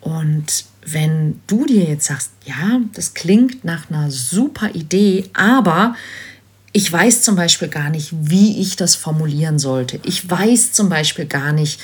Und 0.00 0.64
wenn 0.84 1.40
du 1.46 1.66
dir 1.66 1.84
jetzt 1.84 2.06
sagst, 2.06 2.30
ja, 2.44 2.80
das 2.92 3.14
klingt 3.14 3.64
nach 3.64 3.90
einer 3.90 4.10
super 4.10 4.70
Idee, 4.74 5.24
aber 5.34 5.94
ich 6.72 6.92
weiß 6.92 7.22
zum 7.22 7.34
Beispiel 7.34 7.68
gar 7.68 7.88
nicht, 7.90 8.10
wie 8.12 8.60
ich 8.60 8.76
das 8.76 8.94
formulieren 8.94 9.58
sollte. 9.58 9.98
Ich 10.04 10.28
weiß 10.28 10.72
zum 10.72 10.88
Beispiel 10.90 11.24
gar 11.24 11.52
nicht, 11.52 11.80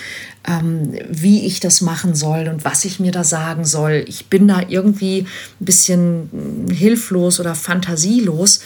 ähm, 0.46 0.92
wie 1.08 1.46
ich 1.46 1.58
das 1.58 1.80
machen 1.80 2.14
soll 2.14 2.48
und 2.48 2.64
was 2.64 2.84
ich 2.84 3.00
mir 3.00 3.10
da 3.10 3.24
sagen 3.24 3.64
soll. 3.64 4.04
Ich 4.06 4.26
bin 4.26 4.46
da 4.46 4.60
irgendwie 4.68 5.20
ein 5.60 5.64
bisschen 5.64 6.28
hm, 6.30 6.74
hilflos 6.74 7.40
oder 7.40 7.54
fantasielos. 7.54 8.60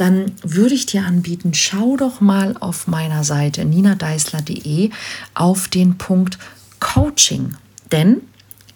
Dann 0.00 0.32
würde 0.42 0.74
ich 0.74 0.86
dir 0.86 1.04
anbieten, 1.04 1.52
schau 1.52 1.98
doch 1.98 2.22
mal 2.22 2.56
auf 2.58 2.86
meiner 2.86 3.22
Seite 3.22 3.66
ninadeisler.de 3.66 4.88
auf 5.34 5.68
den 5.68 5.98
Punkt 5.98 6.38
Coaching. 6.78 7.54
Denn 7.92 8.22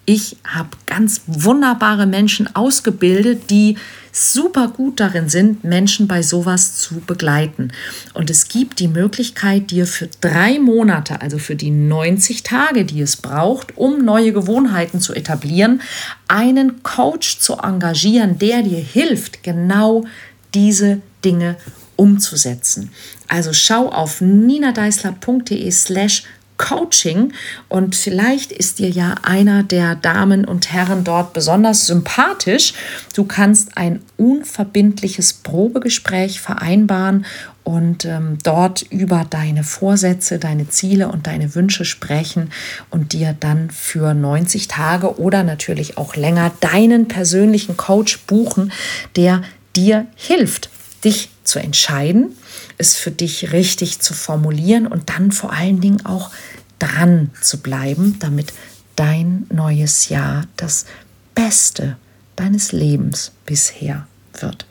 ich 0.04 0.36
habe 0.46 0.68
ganz 0.84 1.22
wunderbare 1.26 2.04
Menschen 2.04 2.54
ausgebildet, 2.54 3.48
die 3.48 3.78
super 4.12 4.68
gut 4.68 5.00
darin 5.00 5.30
sind, 5.30 5.64
Menschen 5.64 6.08
bei 6.08 6.22
sowas 6.22 6.76
zu 6.76 6.96
begleiten. 6.96 7.72
Und 8.12 8.28
es 8.28 8.48
gibt 8.48 8.78
die 8.78 8.88
Möglichkeit, 8.88 9.70
dir 9.70 9.86
für 9.86 10.10
drei 10.20 10.58
Monate, 10.58 11.22
also 11.22 11.38
für 11.38 11.56
die 11.56 11.70
90 11.70 12.42
Tage, 12.42 12.84
die 12.84 13.00
es 13.00 13.16
braucht, 13.16 13.78
um 13.78 14.04
neue 14.04 14.34
Gewohnheiten 14.34 15.00
zu 15.00 15.14
etablieren, 15.14 15.80
einen 16.28 16.82
Coach 16.82 17.38
zu 17.38 17.54
engagieren, 17.54 18.38
der 18.38 18.60
dir 18.62 18.80
hilft, 18.80 19.42
genau 19.42 20.04
diese 20.52 21.00
Dinge 21.24 21.56
umzusetzen. 21.96 22.90
Also 23.28 23.52
schau 23.52 23.88
auf 23.88 24.20
ninadeisler.de 24.20 25.70
slash 25.70 26.24
Coaching 26.56 27.32
und 27.68 27.96
vielleicht 27.96 28.52
ist 28.52 28.78
dir 28.78 28.88
ja 28.88 29.16
einer 29.22 29.64
der 29.64 29.96
Damen 29.96 30.44
und 30.44 30.72
Herren 30.72 31.02
dort 31.02 31.32
besonders 31.32 31.86
sympathisch. 31.86 32.74
Du 33.12 33.24
kannst 33.24 33.76
ein 33.76 34.00
unverbindliches 34.16 35.32
Probegespräch 35.32 36.40
vereinbaren 36.40 37.26
und 37.64 38.04
ähm, 38.04 38.38
dort 38.44 38.82
über 38.82 39.26
deine 39.28 39.64
Vorsätze, 39.64 40.38
deine 40.38 40.68
Ziele 40.68 41.08
und 41.08 41.26
deine 41.26 41.56
Wünsche 41.56 41.84
sprechen 41.84 42.52
und 42.88 43.14
dir 43.14 43.34
dann 43.38 43.70
für 43.70 44.14
90 44.14 44.68
Tage 44.68 45.18
oder 45.18 45.42
natürlich 45.42 45.98
auch 45.98 46.14
länger 46.14 46.52
deinen 46.60 47.08
persönlichen 47.08 47.76
Coach 47.76 48.20
buchen, 48.26 48.70
der 49.16 49.42
dir 49.74 50.06
hilft 50.14 50.70
dich 51.04 51.30
zu 51.44 51.58
entscheiden, 51.58 52.36
es 52.78 52.96
für 52.96 53.10
dich 53.10 53.52
richtig 53.52 54.00
zu 54.00 54.14
formulieren 54.14 54.86
und 54.86 55.10
dann 55.10 55.32
vor 55.32 55.52
allen 55.52 55.80
Dingen 55.80 56.04
auch 56.06 56.30
dran 56.78 57.30
zu 57.40 57.58
bleiben, 57.58 58.16
damit 58.18 58.52
dein 58.96 59.46
neues 59.52 60.08
Jahr 60.08 60.44
das 60.56 60.86
Beste 61.34 61.96
deines 62.36 62.72
Lebens 62.72 63.32
bisher 63.46 64.06
wird. 64.40 64.66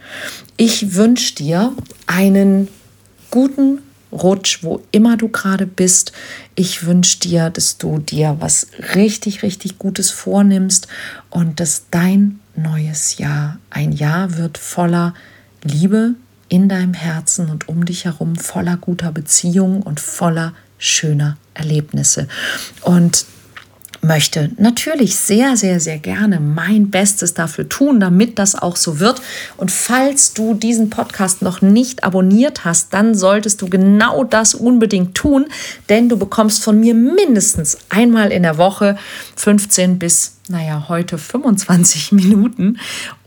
Ich 0.58 0.96
wünsche 0.96 1.36
dir 1.36 1.74
einen 2.08 2.67
guten 3.32 3.80
Rutsch, 4.12 4.60
wo 4.62 4.84
immer 4.91 5.17
du 5.17 5.28
gerade 5.30 5.65
bist. 5.65 6.12
Ich 6.56 6.86
wünsche 6.86 7.19
dir, 7.19 7.50
dass 7.50 7.78
du 7.78 7.98
dir 7.98 8.38
was 8.39 8.67
richtig, 8.93 9.41
richtig 9.41 9.80
Gutes 9.80 10.12
vornimmst 10.12 10.88
und 11.30 11.60
dass 11.60 11.86
dein 11.89 12.39
neues 12.56 13.17
Jahr 13.17 13.58
ein 13.72 13.91
Jahr 13.91 14.38
wird 14.38 14.58
voller 14.58 15.15
Liebe 15.63 16.15
in 16.49 16.69
deinem 16.69 16.93
Herzen 16.93 17.49
und 17.49 17.67
um 17.67 17.86
dich 17.86 18.06
herum, 18.06 18.36
voller 18.36 18.78
guter 18.78 19.12
Beziehungen 19.12 19.82
und 19.82 19.99
voller 19.99 20.54
schöner 20.78 21.38
Erlebnisse. 21.54 22.28
Und 22.82 23.26
möchte 24.04 24.52
natürlich 24.58 25.15
sehr, 25.15 25.56
sehr, 25.56 25.80
sehr 25.80 25.97
gerne 25.97 26.39
mein 26.39 26.91
Bestes 26.91 27.34
dafür 27.34 27.69
tun, 27.69 27.99
damit 27.99 28.38
das 28.38 28.56
auch 28.56 28.76
so 28.76 28.99
wird. 28.99 29.21
Und 29.58 29.71
falls 29.71 30.34
du 30.34 30.54
diesen 30.54 30.89
Podcast 30.89 31.41
noch 31.41 31.62
nicht 31.62 32.04
abonniert 32.04 32.65
hast, 32.65 32.93
dann 32.93 33.15
solltest 33.15 33.62
du 33.62 33.69
genau 33.69 34.23
das 34.23 34.54
unbedingt 34.54 35.15
tun, 35.15 35.45
denn 35.89 36.10
du 36.10 36.17
bekommst 36.17 36.63
von 36.63 36.80
mir 36.80 36.93
mindestens 36.93 37.78
einmal 37.89 38.32
in 38.32 38.43
der 38.43 38.58
Woche 38.58 38.97
15 39.38 39.99
bis, 39.99 40.38
naja, 40.49 40.86
heute 40.89 41.17
25 41.17 42.12
Minuten, 42.12 42.78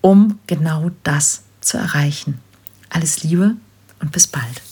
um 0.02 0.38
genau 0.46 0.90
das 1.02 1.45
zu 1.66 1.76
erreichen. 1.78 2.40
Alles 2.88 3.22
Liebe 3.22 3.56
und 4.00 4.12
bis 4.12 4.26
bald. 4.26 4.62